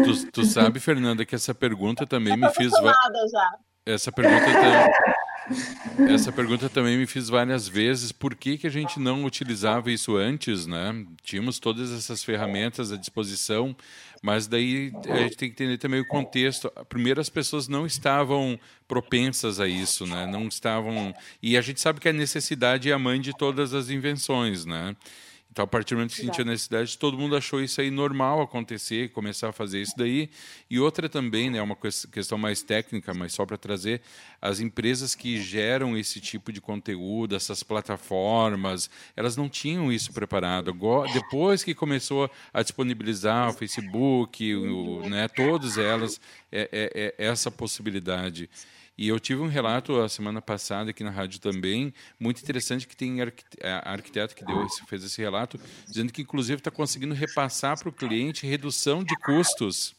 [0.25, 2.73] tu, tu sabe, Fernanda, que essa pergunta também me fez...
[2.73, 2.93] Já.
[3.85, 6.13] Essa pergunta também...
[6.13, 8.11] Essa pergunta também me fiz várias vezes.
[8.11, 11.05] Por que, que a gente não utilizava isso antes, né?
[11.23, 13.73] Tínhamos todas essas ferramentas à disposição
[14.21, 16.71] mas daí a gente tem que entender também o contexto.
[16.89, 20.25] Primeiro, as pessoas não estavam propensas a isso, né?
[20.25, 21.13] Não estavam.
[21.41, 24.95] E a gente sabe que a necessidade é a mãe de todas as invenções, né?
[25.57, 28.43] Então, a partir do momento que sentiu a necessidade, todo mundo achou isso aí normal
[28.43, 30.29] acontecer, começar a fazer isso daí.
[30.69, 31.75] E outra também, né, uma
[32.11, 34.03] questão mais técnica, mas só para trazer,
[34.39, 40.71] as empresas que geram esse tipo de conteúdo, essas plataformas, elas não tinham isso preparado.
[41.11, 47.49] Depois que começou a disponibilizar o Facebook, o, né, todas elas, é, é, é essa
[47.49, 48.47] possibilidade.
[48.97, 52.95] E eu tive um relato a semana passada aqui na rádio também, muito interessante, que
[52.95, 53.19] tem
[53.85, 58.47] arquiteto que deu fez esse relato, dizendo que inclusive está conseguindo repassar para o cliente
[58.47, 59.95] redução de custos,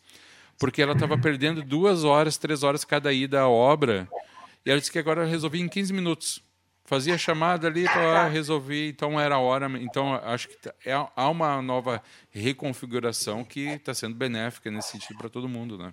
[0.59, 4.09] porque ela estava perdendo duas horas, três horas cada ida à obra,
[4.67, 6.43] e ela disse que agora resolvi em 15 minutos.
[6.85, 9.67] Fazia chamada ali, ah, resolvi, então era a hora.
[9.79, 15.19] Então, acho que tá, é, há uma nova reconfiguração que está sendo benéfica nesse sentido
[15.19, 15.93] para todo mundo, né?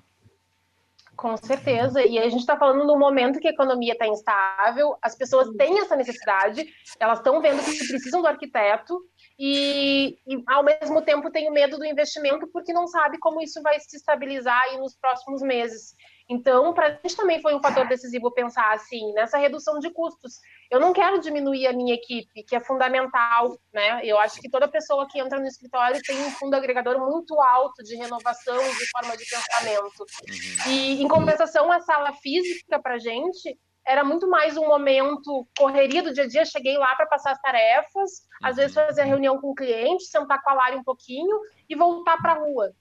[1.15, 2.05] Com certeza.
[2.05, 5.79] E a gente está falando no momento que a economia está instável, as pessoas têm
[5.79, 6.65] essa necessidade,
[6.99, 8.99] elas estão vendo que precisam do arquiteto
[9.39, 13.61] e, e, ao mesmo tempo, tem o medo do investimento porque não sabe como isso
[13.61, 15.95] vai se estabilizar aí nos próximos meses.
[16.27, 20.39] Então, para a gente também foi um fator decisivo pensar assim, nessa redução de custos.
[20.71, 24.01] Eu não quero diminuir a minha equipe, que é fundamental, né?
[24.03, 27.83] Eu acho que toda pessoa que entra no escritório tem um fundo agregador muito alto
[27.83, 30.05] de renovação e de forma de pensamento.
[30.27, 30.71] Uhum.
[30.71, 36.01] E, em compensação, a sala física para a gente era muito mais um momento correria
[36.01, 36.43] do dia a dia.
[36.43, 40.41] Cheguei lá para passar as tarefas, às vezes fazer a reunião com o cliente, sentar
[40.41, 42.73] com a Lari um pouquinho e voltar para a rua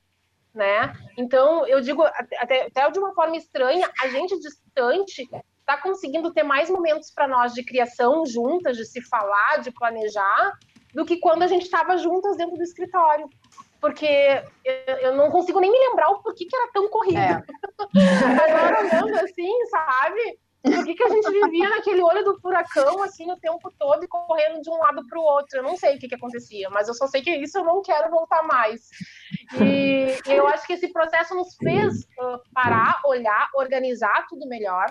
[0.55, 0.95] né?
[1.19, 5.29] Então, eu digo, até, até de uma forma estranha, a gente distante
[5.65, 10.53] está conseguindo ter mais momentos para nós de criação juntas, de se falar, de planejar,
[10.95, 13.29] do que quando a gente estava juntas dentro do escritório.
[13.81, 14.07] Porque
[14.65, 17.19] eu, eu, não consigo nem me lembrar o porquê que era tão corrido.
[17.19, 17.43] É.
[18.49, 20.39] Agora, olhando assim, sabe?
[20.65, 24.09] Por que, que a gente vivia naquele olho do furacão, assim, o tempo todo e
[24.09, 25.59] correndo de um lado para o outro?
[25.59, 27.83] Eu não sei o que, que acontecia, mas eu só sei que isso eu não
[27.83, 28.89] quero voltar mais.
[29.61, 32.07] E, eu acho que esse processo nos fez
[32.55, 34.87] parar, olhar, organizar tudo melhor.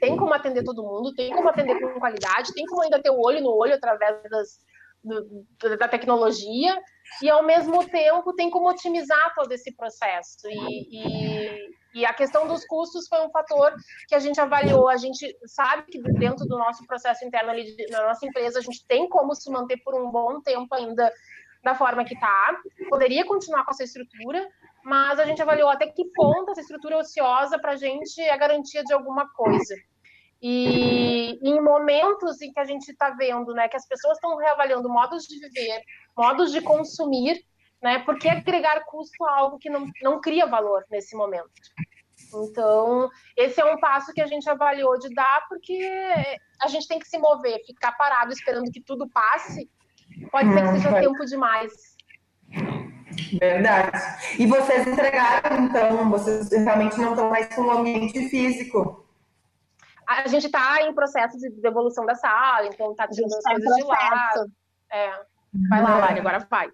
[0.00, 3.20] Tem como atender todo mundo, tem como atender com qualidade, tem como ainda ter o
[3.20, 4.60] olho no olho através das,
[5.02, 6.78] do, da tecnologia
[7.20, 12.46] e ao mesmo tempo tem como otimizar todo esse processo e, e, e, a questão
[12.46, 13.74] dos custos foi um fator
[14.08, 14.88] que a gente avaliou.
[14.88, 18.86] A gente sabe que dentro do nosso processo interno ali na nossa empresa a gente
[18.86, 21.12] tem como se manter por um bom tempo ainda
[21.62, 24.48] da forma que está poderia continuar com essa estrutura
[24.82, 28.82] mas a gente avaliou até que ponto essa estrutura ociosa para a gente é garantia
[28.82, 29.74] de alguma coisa.
[30.40, 34.88] E em momentos em que a gente está vendo né, que as pessoas estão reavaliando
[34.88, 35.82] modos de viver,
[36.16, 37.44] modos de consumir,
[37.82, 41.50] né, por que agregar custo a algo que não, não cria valor nesse momento?
[42.34, 45.90] Então, esse é um passo que a gente avaliou de dar, porque
[46.60, 49.68] a gente tem que se mover, ficar parado esperando que tudo passe,
[50.30, 51.72] pode ser que seja tempo demais.
[53.38, 53.90] Verdade.
[54.38, 59.06] E vocês entregaram, então, vocês realmente não estão mais com o ambiente físico.
[60.06, 63.76] A gente está em processo de devolução da sala, então está tirando as tá coisas
[63.76, 64.30] de lá.
[64.90, 65.10] É.
[65.68, 66.70] Vai lá, Lari, agora vai.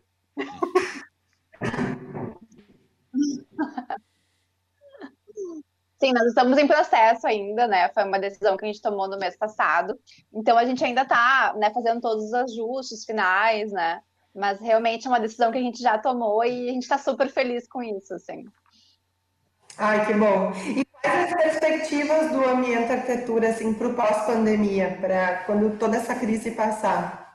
[6.01, 7.89] Sim, nós estamos em processo ainda, né?
[7.89, 9.99] Foi uma decisão que a gente tomou no mês passado.
[10.33, 14.01] Então a gente ainda está né, fazendo todos os ajustes finais, né?
[14.33, 17.29] Mas realmente é uma decisão que a gente já tomou e a gente está super
[17.29, 18.45] feliz com isso, assim.
[19.77, 20.53] Ai, que bom.
[20.77, 26.15] E quais as perspectivas do ambiente arquitetura assim, para o pós-pandemia, para quando toda essa
[26.15, 27.28] crise passar?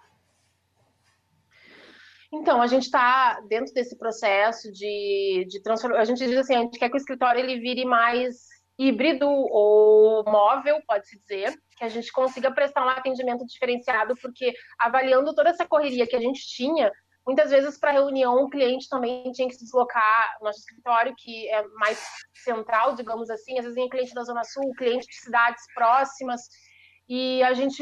[2.33, 6.01] Então, a gente está dentro desse processo de, de transformação.
[6.01, 10.23] A gente diz assim, a gente quer que o escritório ele vire mais híbrido ou
[10.25, 15.67] móvel, pode-se dizer, que a gente consiga prestar um atendimento diferenciado, porque avaliando toda essa
[15.67, 16.91] correria que a gente tinha,
[17.25, 21.47] Muitas vezes, para reunião, o cliente também tinha que se deslocar no nosso escritório, que
[21.47, 23.57] é mais central, digamos assim.
[23.57, 26.41] Às vezes, vinha cliente da Zona Sul, cliente de cidades próximas.
[27.07, 27.81] E a gente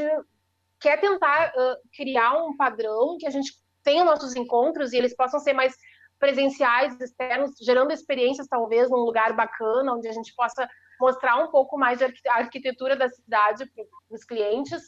[0.80, 3.52] quer tentar uh, criar um padrão que a gente
[3.84, 5.76] tenha nossos encontros e eles possam ser mais
[6.20, 10.70] presenciais, externos, gerando experiências, talvez, num lugar bacana, onde a gente possa
[11.00, 14.84] mostrar um pouco mais a arquitetura da cidade para os clientes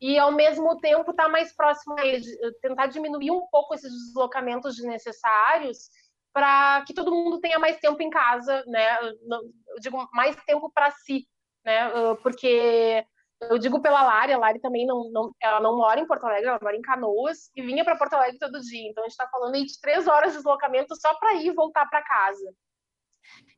[0.00, 2.26] e, ao mesmo tempo, estar tá mais próximo a eles,
[2.62, 5.90] tentar diminuir um pouco esses deslocamentos desnecessários
[6.32, 8.98] para que todo mundo tenha mais tempo em casa, né?
[9.02, 11.28] Eu digo mais tempo para si,
[11.64, 11.90] né?
[12.22, 13.04] Porque
[13.40, 16.48] eu digo pela Lari, a Lari também não, não, ela não mora em Porto Alegre,
[16.48, 18.88] ela mora em Canoas e vinha para Porto Alegre todo dia.
[18.88, 21.54] Então a gente está falando aí de três horas de deslocamento só para ir e
[21.54, 22.52] voltar para casa.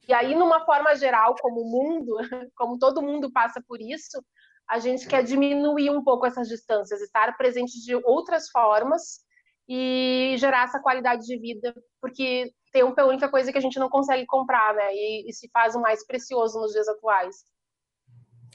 [0.09, 2.17] E aí, numa forma geral, como o mundo,
[2.57, 4.23] como todo mundo passa por isso,
[4.69, 9.21] a gente quer diminuir um pouco essas distâncias, estar presente de outras formas
[9.69, 13.79] e gerar essa qualidade de vida, porque tempo é a única coisa que a gente
[13.79, 14.93] não consegue comprar, né?
[14.93, 17.37] E, e se faz o mais precioso nos dias atuais.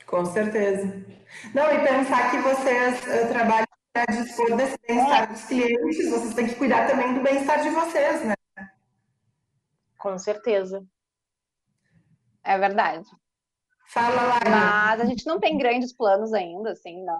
[0.07, 0.85] Com certeza.
[1.53, 6.47] Não, e pensar que vocês uh, trabalham para dispor desse bem-estar dos clientes, vocês têm
[6.47, 8.35] que cuidar também do bem-estar de vocês, né?
[9.97, 10.85] Com certeza.
[12.43, 13.07] É verdade.
[13.87, 14.39] Fala lá.
[14.47, 17.19] Mas a gente não tem grandes planos ainda, assim, não.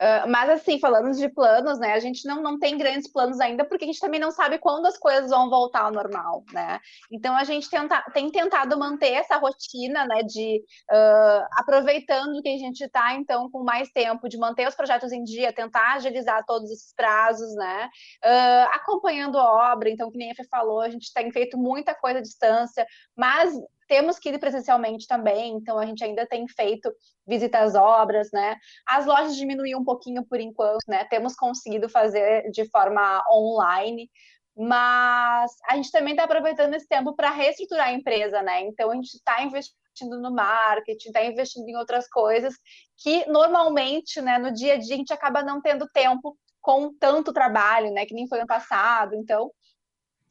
[0.00, 3.66] Uh, mas assim, falando de planos, né, a gente não, não tem grandes planos ainda,
[3.66, 6.80] porque a gente também não sabe quando as coisas vão voltar ao normal, né?
[7.12, 12.58] Então a gente tenta, tem tentado manter essa rotina, né, de uh, aproveitando que a
[12.58, 16.70] gente está, então, com mais tempo, de manter os projetos em dia, tentar agilizar todos
[16.70, 17.90] esses prazos, né?
[18.24, 21.94] Uh, acompanhando a obra, então, que nem a Fê falou, a gente tem feito muita
[21.94, 23.54] coisa à distância, mas
[23.90, 26.94] temos que ir presencialmente também, então a gente ainda tem feito
[27.26, 28.56] visitas às obras, né?
[28.86, 31.04] As lojas diminuíram um pouquinho por enquanto, né?
[31.06, 34.08] Temos conseguido fazer de forma online,
[34.56, 38.60] mas a gente também está aproveitando esse tempo para reestruturar a empresa, né?
[38.60, 42.54] Então a gente está investindo no marketing, está investindo em outras coisas
[42.96, 47.32] que normalmente, né, no dia a dia a gente acaba não tendo tempo com tanto
[47.32, 49.16] trabalho, né, que nem foi ano passado.
[49.16, 49.50] Então,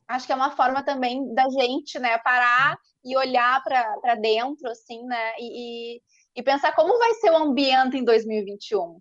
[0.07, 5.04] acho que é uma forma também da gente, né, parar e olhar para dentro, assim,
[5.06, 6.02] né, e,
[6.36, 9.00] e pensar como vai ser o ambiente em 2021.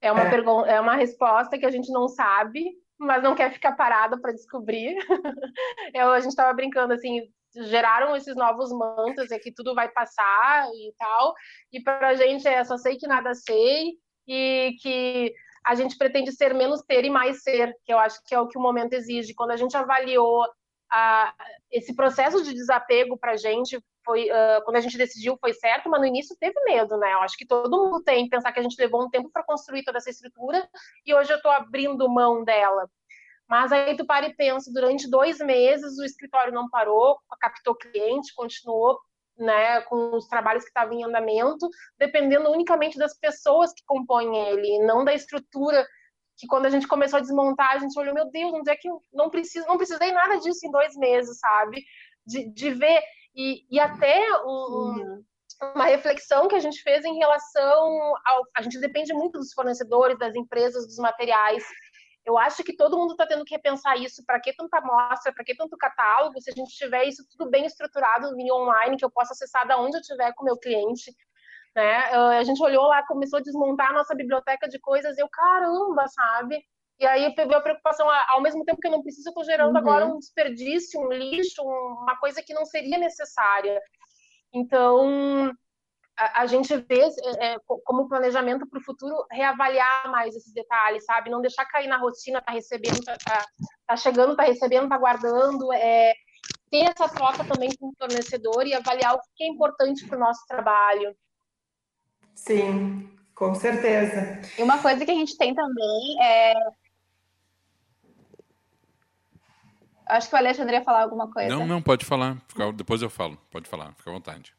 [0.00, 0.30] É uma, é.
[0.30, 4.32] Pergunta, é uma resposta que a gente não sabe, mas não quer ficar parada para
[4.32, 4.96] descobrir.
[5.94, 7.20] Eu, a gente estava brincando assim,
[7.54, 11.34] geraram esses novos mantos, é que tudo vai passar e tal.
[11.72, 13.92] E para a gente é só sei que nada sei
[14.26, 15.32] e que
[15.64, 18.48] a gente pretende ser menos ter e mais ser, que eu acho que é o
[18.48, 19.34] que o momento exige.
[19.34, 20.44] Quando a gente avaliou
[20.92, 21.34] a,
[21.70, 25.88] esse processo de desapego para a gente foi uh, quando a gente decidiu foi certo,
[25.88, 27.14] mas no início teve medo, né?
[27.14, 29.84] Eu acho que todo mundo tem pensar que a gente levou um tempo para construir
[29.84, 30.68] toda essa estrutura
[31.06, 32.90] e hoje eu estou abrindo mão dela.
[33.48, 38.34] Mas aí tu para e pensa, durante dois meses o escritório não parou, captou cliente,
[38.34, 38.98] continuou
[39.38, 41.68] né, com os trabalhos que estavam em andamento,
[41.98, 45.86] dependendo unicamente das pessoas que compõem ele, não da estrutura
[46.36, 48.88] que quando a gente começou a desmontar, a gente olhou, meu Deus, onde é que
[48.88, 51.84] eu não preciso, não precisei nada disso em dois meses, sabe?
[52.26, 53.02] De, de ver
[53.34, 54.24] e, e até
[55.74, 58.42] uma reflexão que a gente fez em relação ao.
[58.56, 61.64] A gente depende muito dos fornecedores, das empresas, dos materiais.
[62.24, 64.24] Eu acho que todo mundo está tendo que repensar isso.
[64.24, 65.32] Para que tanta amostra?
[65.32, 66.40] Para que tanto catálogo?
[66.40, 69.78] Se a gente tiver isso tudo bem estruturado em online, que eu possa acessar da
[69.78, 71.12] onde eu estiver com o meu cliente.
[71.74, 71.96] Né?
[72.38, 75.16] A gente olhou lá, começou a desmontar a nossa biblioteca de coisas.
[75.18, 76.62] Eu, caramba, sabe?
[76.98, 79.72] E aí veio a preocupação, ao mesmo tempo que eu não preciso, eu estou gerando
[79.72, 79.78] uhum.
[79.78, 83.80] agora um desperdício, um lixo, uma coisa que não seria necessária.
[84.52, 85.52] Então,
[86.16, 87.00] a, a gente vê
[87.40, 91.30] é, é como planejamento para o futuro reavaliar mais esses detalhes, sabe?
[91.30, 93.44] Não deixar cair na rotina, tá recebendo, tá, tá,
[93.86, 96.14] tá chegando, tá recebendo, tá guardando, é,
[96.70, 100.20] ter essa troca também com o fornecedor e avaliar o que é importante para o
[100.20, 101.16] nosso trabalho.
[102.34, 104.40] Sim, com certeza.
[104.58, 106.54] E uma coisa que a gente tem também é
[110.12, 111.48] Acho que o Alexandre ia falar alguma coisa.
[111.48, 112.36] Não, não, pode falar.
[112.74, 113.38] Depois eu falo.
[113.50, 114.54] Pode falar, fica à vontade.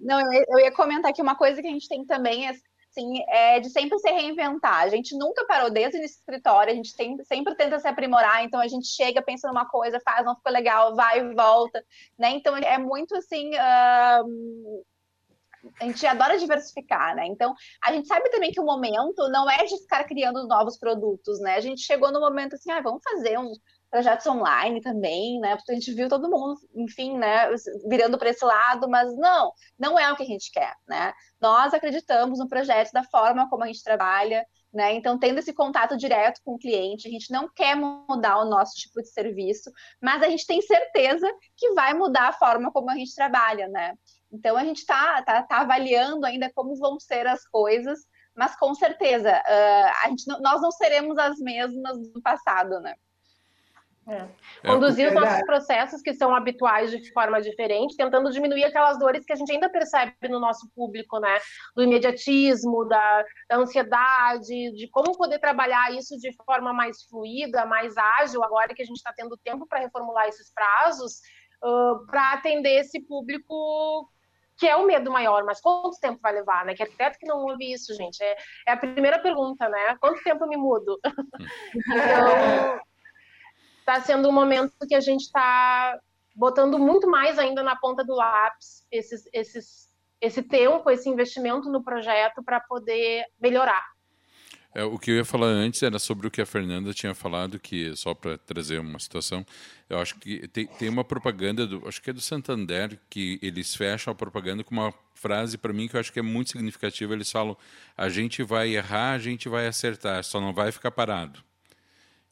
[0.00, 3.70] Não, eu ia comentar que uma coisa que a gente tem também assim, é de
[3.70, 4.82] sempre se reinventar.
[4.82, 8.58] A gente nunca parou desde o escritório, a gente tem, sempre tenta se aprimorar, então
[8.60, 11.84] a gente chega, pensa numa coisa, faz, não ficou legal, vai e volta,
[12.18, 12.30] né?
[12.30, 13.50] Então é muito assim.
[13.54, 14.84] Uh
[15.80, 17.26] a gente adora diversificar, né?
[17.26, 21.40] Então, a gente sabe também que o momento não é de ficar criando novos produtos,
[21.40, 21.56] né?
[21.56, 23.58] A gente chegou no momento assim, ah, vamos fazer uns
[23.90, 25.56] projetos online também, né?
[25.56, 27.50] Porque a gente viu todo mundo, enfim, né,
[27.88, 31.12] virando para esse lado, mas não, não é o que a gente quer, né?
[31.40, 34.92] Nós acreditamos no projeto da forma como a gente trabalha, né?
[34.94, 38.74] Então, tendo esse contato direto com o cliente, a gente não quer mudar o nosso
[38.74, 39.70] tipo de serviço,
[40.02, 43.94] mas a gente tem certeza que vai mudar a forma como a gente trabalha, né?
[44.32, 48.00] Então a gente está tá, tá avaliando ainda como vão ser as coisas,
[48.34, 52.94] mas com certeza uh, a gente, nós não seremos as mesmas do passado, né?
[54.08, 54.14] É.
[54.14, 54.28] é
[54.66, 59.24] Conduzir é, os nossos processos que são habituais de forma diferente, tentando diminuir aquelas dores
[59.24, 61.38] que a gente ainda percebe no nosso público, né?
[61.76, 67.96] Do imediatismo, da, da ansiedade, de como poder trabalhar isso de forma mais fluida, mais
[67.96, 71.20] ágil, agora que a gente está tendo tempo para reformular esses prazos,
[71.62, 74.08] uh, para atender esse público
[74.58, 76.74] que é o medo maior, mas quanto tempo vai levar, né?
[76.74, 78.36] Que arquiteto que não ouve isso, gente, é,
[78.66, 79.96] é a primeira pergunta, né?
[80.00, 80.98] Quanto tempo eu me mudo?
[81.76, 82.80] então,
[83.78, 85.98] está sendo um momento que a gente está
[86.34, 89.88] botando muito mais ainda na ponta do lápis esses, esses,
[90.20, 93.84] esse tempo, esse investimento no projeto para poder melhorar.
[94.78, 97.58] É, o que eu ia falar antes era sobre o que a Fernanda tinha falado,
[97.58, 99.44] que só para trazer uma situação,
[99.90, 103.74] eu acho que tem, tem uma propaganda, do, acho que é do Santander, que eles
[103.74, 107.12] fecham a propaganda com uma frase para mim que eu acho que é muito significativa.
[107.12, 107.56] Eles falam:
[107.96, 111.42] a gente vai errar, a gente vai acertar, só não vai ficar parado.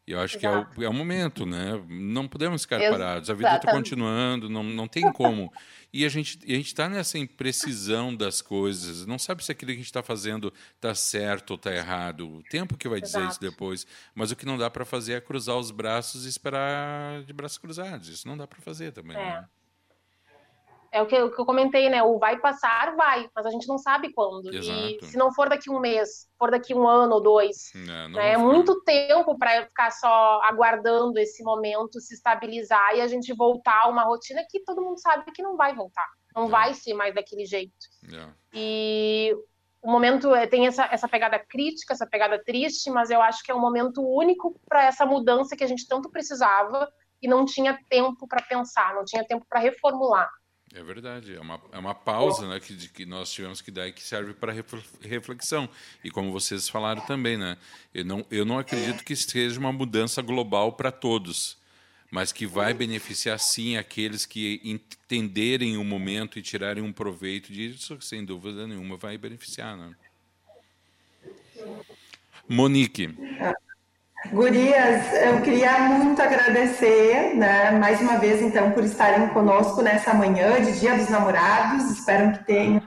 [0.07, 0.70] E eu acho Exato.
[0.70, 1.82] que é o, é o momento, né?
[1.88, 2.98] Não podemos ficar Exatamente.
[2.98, 3.30] parados.
[3.30, 5.52] A vida está continuando, não, não tem como.
[5.92, 9.04] E a gente a está nessa imprecisão das coisas.
[9.04, 12.36] Não sabe se aquilo que a gente está fazendo está certo ou está errado.
[12.36, 13.32] O tempo que vai dizer Exato.
[13.32, 13.84] isso depois.
[14.14, 17.59] Mas o que não dá para fazer é cruzar os braços e esperar de braços
[17.59, 18.09] cruzados.
[18.09, 19.16] Isso não dá para fazer também.
[19.16, 19.20] É.
[19.20, 19.48] Né?
[20.93, 22.03] É o que, o que, eu comentei, né?
[22.03, 24.53] O vai passar, vai, mas a gente não sabe quando.
[24.53, 24.78] Exato.
[24.78, 28.32] E se não for daqui um mês, for daqui um ano ou dois, é, né?
[28.32, 33.82] é muito tempo para ficar só aguardando esse momento se estabilizar e a gente voltar
[33.82, 36.49] a uma rotina que todo mundo sabe que não vai voltar, não é.
[36.49, 37.74] vai ser mais daquele jeito.
[38.12, 38.28] É.
[38.55, 39.37] E
[39.82, 43.53] o momento é, tem essa, essa pegada crítica, essa pegada triste, mas eu acho que
[43.53, 46.89] é um momento único para essa mudança que a gente tanto precisava
[47.22, 50.28] e não tinha tempo para pensar, não tinha tempo para reformular.
[50.77, 53.93] É verdade, é uma, é uma pausa né, que, que nós tivemos que dar e
[53.93, 54.53] que serve para
[55.01, 55.66] reflexão.
[56.05, 57.57] E como vocês falaram também, né,
[57.95, 61.57] eu, não, eu não acredito que seja uma mudança global para todos
[62.09, 68.01] mas que vai beneficiar sim aqueles que entenderem o momento e tirarem um proveito disso,
[68.01, 69.77] sem dúvida nenhuma vai beneficiar.
[69.77, 69.95] Né?
[72.49, 73.14] Monique.
[74.33, 80.61] Gurias, eu queria muito agradecer, né, mais uma vez, então, por estarem conosco nessa manhã
[80.61, 81.91] de Dia dos Namorados.
[81.91, 82.83] Espero que tenham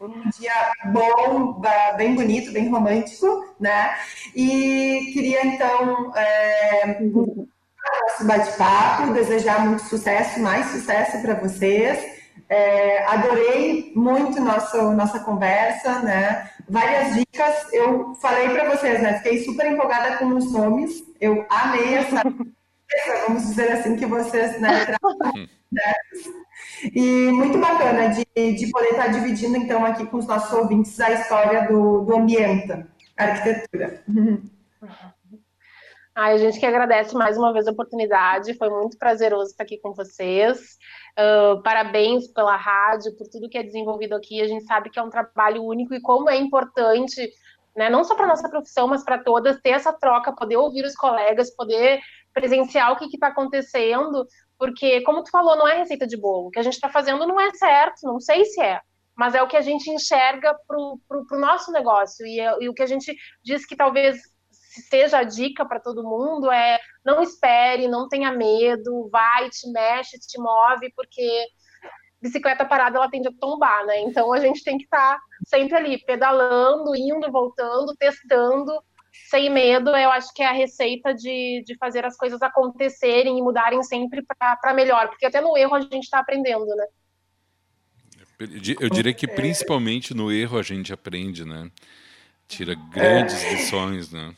[0.00, 1.60] um dia bom,
[1.96, 3.94] bem bonito, bem romântico, né?
[4.34, 11.98] E queria, então, é, nosso bate-papo, desejar muito sucesso, mais sucesso para vocês.
[12.48, 16.50] É, adorei muito nosso, nossa conversa, né?
[16.68, 17.72] Várias dicas.
[17.72, 19.18] Eu falei para vocês, né?
[19.18, 21.02] Fiquei super empolgada com os nomes.
[21.20, 22.22] Eu amei essa,
[23.26, 24.86] vamos dizer assim, que vocês né?
[26.92, 31.12] E muito bacana de, de poder estar dividindo, então, aqui com os nossos ouvintes a
[31.12, 32.72] história do, do ambiente,
[33.16, 34.02] a arquitetura.
[36.14, 39.78] Ai, a gente que agradece mais uma vez a oportunidade, foi muito prazeroso estar aqui
[39.78, 40.76] com vocês.
[41.18, 44.40] Uh, parabéns pela rádio, por tudo que é desenvolvido aqui.
[44.40, 47.30] A gente sabe que é um trabalho único e como é importante,
[47.76, 50.94] né, não só para nossa profissão, mas para todas, ter essa troca, poder ouvir os
[50.94, 52.00] colegas, poder
[52.32, 54.26] presenciar o que está acontecendo,
[54.58, 56.48] porque, como tu falou, não é receita de bolo.
[56.48, 58.80] O que a gente está fazendo não é certo, não sei se é,
[59.14, 62.26] mas é o que a gente enxerga para o nosso negócio.
[62.26, 64.18] E, e o que a gente diz que talvez
[64.80, 70.18] seja a dica para todo mundo é não espere, não tenha medo, vai, te mexe,
[70.18, 71.46] te move, porque
[72.20, 74.00] bicicleta parada ela tende a tombar, né?
[74.00, 78.72] Então a gente tem que estar tá sempre ali pedalando, indo, voltando, testando,
[79.28, 79.90] sem medo.
[79.90, 84.22] Eu acho que é a receita de, de fazer as coisas acontecerem e mudarem sempre
[84.22, 86.86] para melhor, porque até no erro a gente está aprendendo, né?
[88.80, 91.70] Eu diria que principalmente no erro a gente aprende, né?
[92.48, 94.34] Tira grandes lições, né?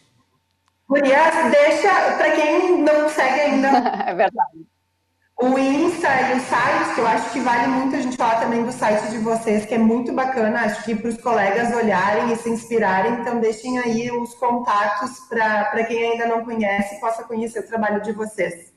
[0.89, 3.69] Gurias, deixa, para quem não segue ainda.
[4.07, 4.75] é verdade.
[5.41, 8.65] O Insta e o site, que eu acho que vale muito a gente falar também
[8.65, 12.37] do site de vocês, que é muito bacana, acho que para os colegas olharem e
[12.37, 17.67] se inspirarem, então deixem aí os contatos para quem ainda não conhece possa conhecer o
[17.67, 18.73] trabalho de vocês.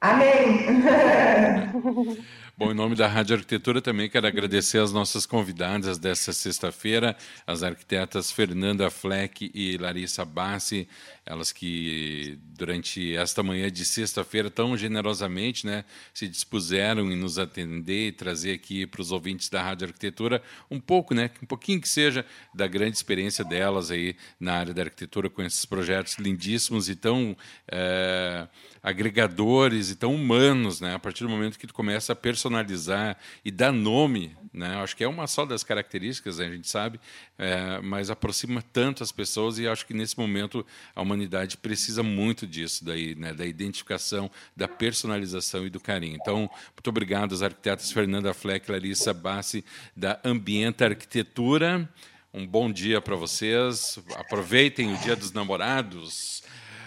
[0.00, 0.66] Amém.
[2.58, 7.16] Bom, em nome da Rádio Arquitetura também quero agradecer as nossas convidadas dessa sexta-feira,
[7.46, 10.88] as arquitetas Fernanda Fleck e Larissa Bassi,
[11.28, 18.08] elas que durante esta manhã de sexta-feira tão generosamente, né, se dispuseram em nos atender
[18.08, 21.88] e trazer aqui para os ouvintes da Rádio Arquitetura um pouco, né, um pouquinho que
[21.88, 22.24] seja
[22.54, 27.36] da grande experiência delas aí na área da arquitetura com esses projetos lindíssimos e tão
[27.70, 28.48] é,
[28.82, 30.94] agregadores e tão humanos, né?
[30.94, 34.76] A partir do momento que tu começa a personalizar e dar nome, né?
[34.76, 36.46] Acho que é uma só das características, né?
[36.46, 36.98] a gente sabe,
[37.36, 40.64] é, mas aproxima tanto as pessoas e acho que nesse momento
[40.94, 43.34] a humanidade precisa muito disso daí, né?
[43.34, 46.16] Da identificação, da personalização e do carinho.
[46.20, 49.64] Então, muito obrigado às arquitetas Fernanda Fleck, Larissa Bassi
[49.96, 51.88] da Ambienta Arquitetura.
[52.32, 53.98] Um bom dia para vocês.
[54.14, 56.42] Aproveitem o Dia dos Namorados.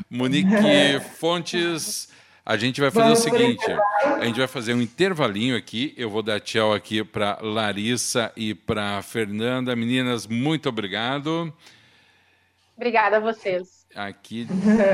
[0.09, 0.49] Monique
[1.19, 2.09] Fontes,
[2.45, 3.65] a gente vai fazer Vamos o seguinte:
[4.01, 5.93] a gente vai fazer um intervalinho aqui.
[5.97, 9.75] Eu vou dar tchau aqui para Larissa e para Fernanda.
[9.75, 11.53] Meninas, muito obrigado.
[12.77, 13.80] Obrigada a vocês.
[13.95, 14.47] Aqui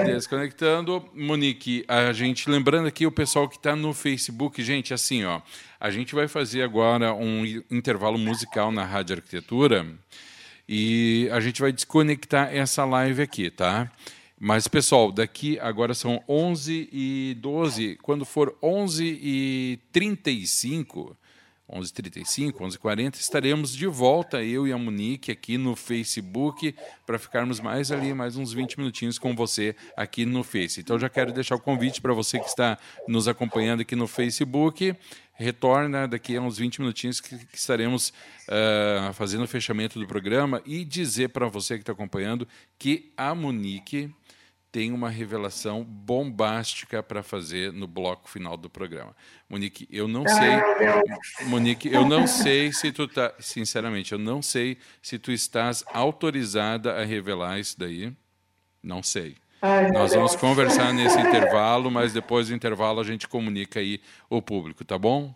[0.05, 1.03] desconectando.
[1.13, 5.41] Monique, a gente lembrando aqui o pessoal que está no Facebook, gente, assim, ó,
[5.79, 9.85] a gente vai fazer agora um intervalo musical na Rádio Arquitetura
[10.67, 13.91] e a gente vai desconectar essa live aqui, tá?
[14.39, 17.97] Mas, pessoal, daqui agora são 11 e 12.
[18.03, 21.17] Quando for 11 e 35,
[21.71, 26.73] 11h35, 11h40, estaremos de volta, eu e a Monique, aqui no Facebook,
[27.05, 30.79] para ficarmos mais ali, mais uns 20 minutinhos com você aqui no Face.
[30.79, 32.77] Então, já quero deixar o convite para você que está
[33.07, 34.95] nos acompanhando aqui no Facebook.
[35.33, 38.09] Retorna daqui a uns 20 minutinhos que, que estaremos
[38.47, 42.47] uh, fazendo o fechamento do programa e dizer para você que está acompanhando
[42.79, 44.09] que a Monique
[44.78, 49.16] tem uma revelação bombástica para fazer no bloco final do programa.
[49.49, 51.47] Monique, eu não sei.
[51.47, 56.93] Monique, eu não sei se tu tá, sinceramente, eu não sei se tu estás autorizada
[56.93, 58.13] a revelar isso daí.
[58.83, 59.36] Não sei.
[59.63, 63.99] Ai, Nós vamos conversar nesse intervalo, mas depois do intervalo a gente comunica aí
[64.29, 65.33] o público, tá bom?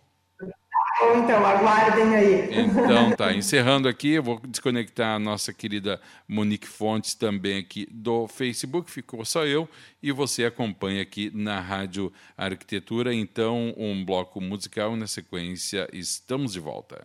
[1.16, 2.48] Então, aguardem aí.
[2.50, 8.26] Então tá, encerrando aqui, eu vou desconectar a nossa querida Monique Fontes também aqui do
[8.28, 9.68] Facebook, ficou só eu
[10.02, 13.14] e você acompanha aqui na Rádio Arquitetura.
[13.14, 17.04] Então, um bloco musical na sequência, estamos de volta.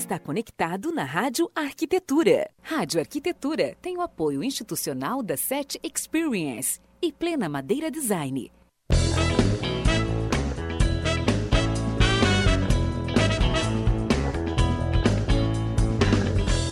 [0.00, 2.50] Está conectado na Rádio Arquitetura.
[2.62, 8.50] Rádio Arquitetura tem o apoio institucional da SET Experience e Plena Madeira Design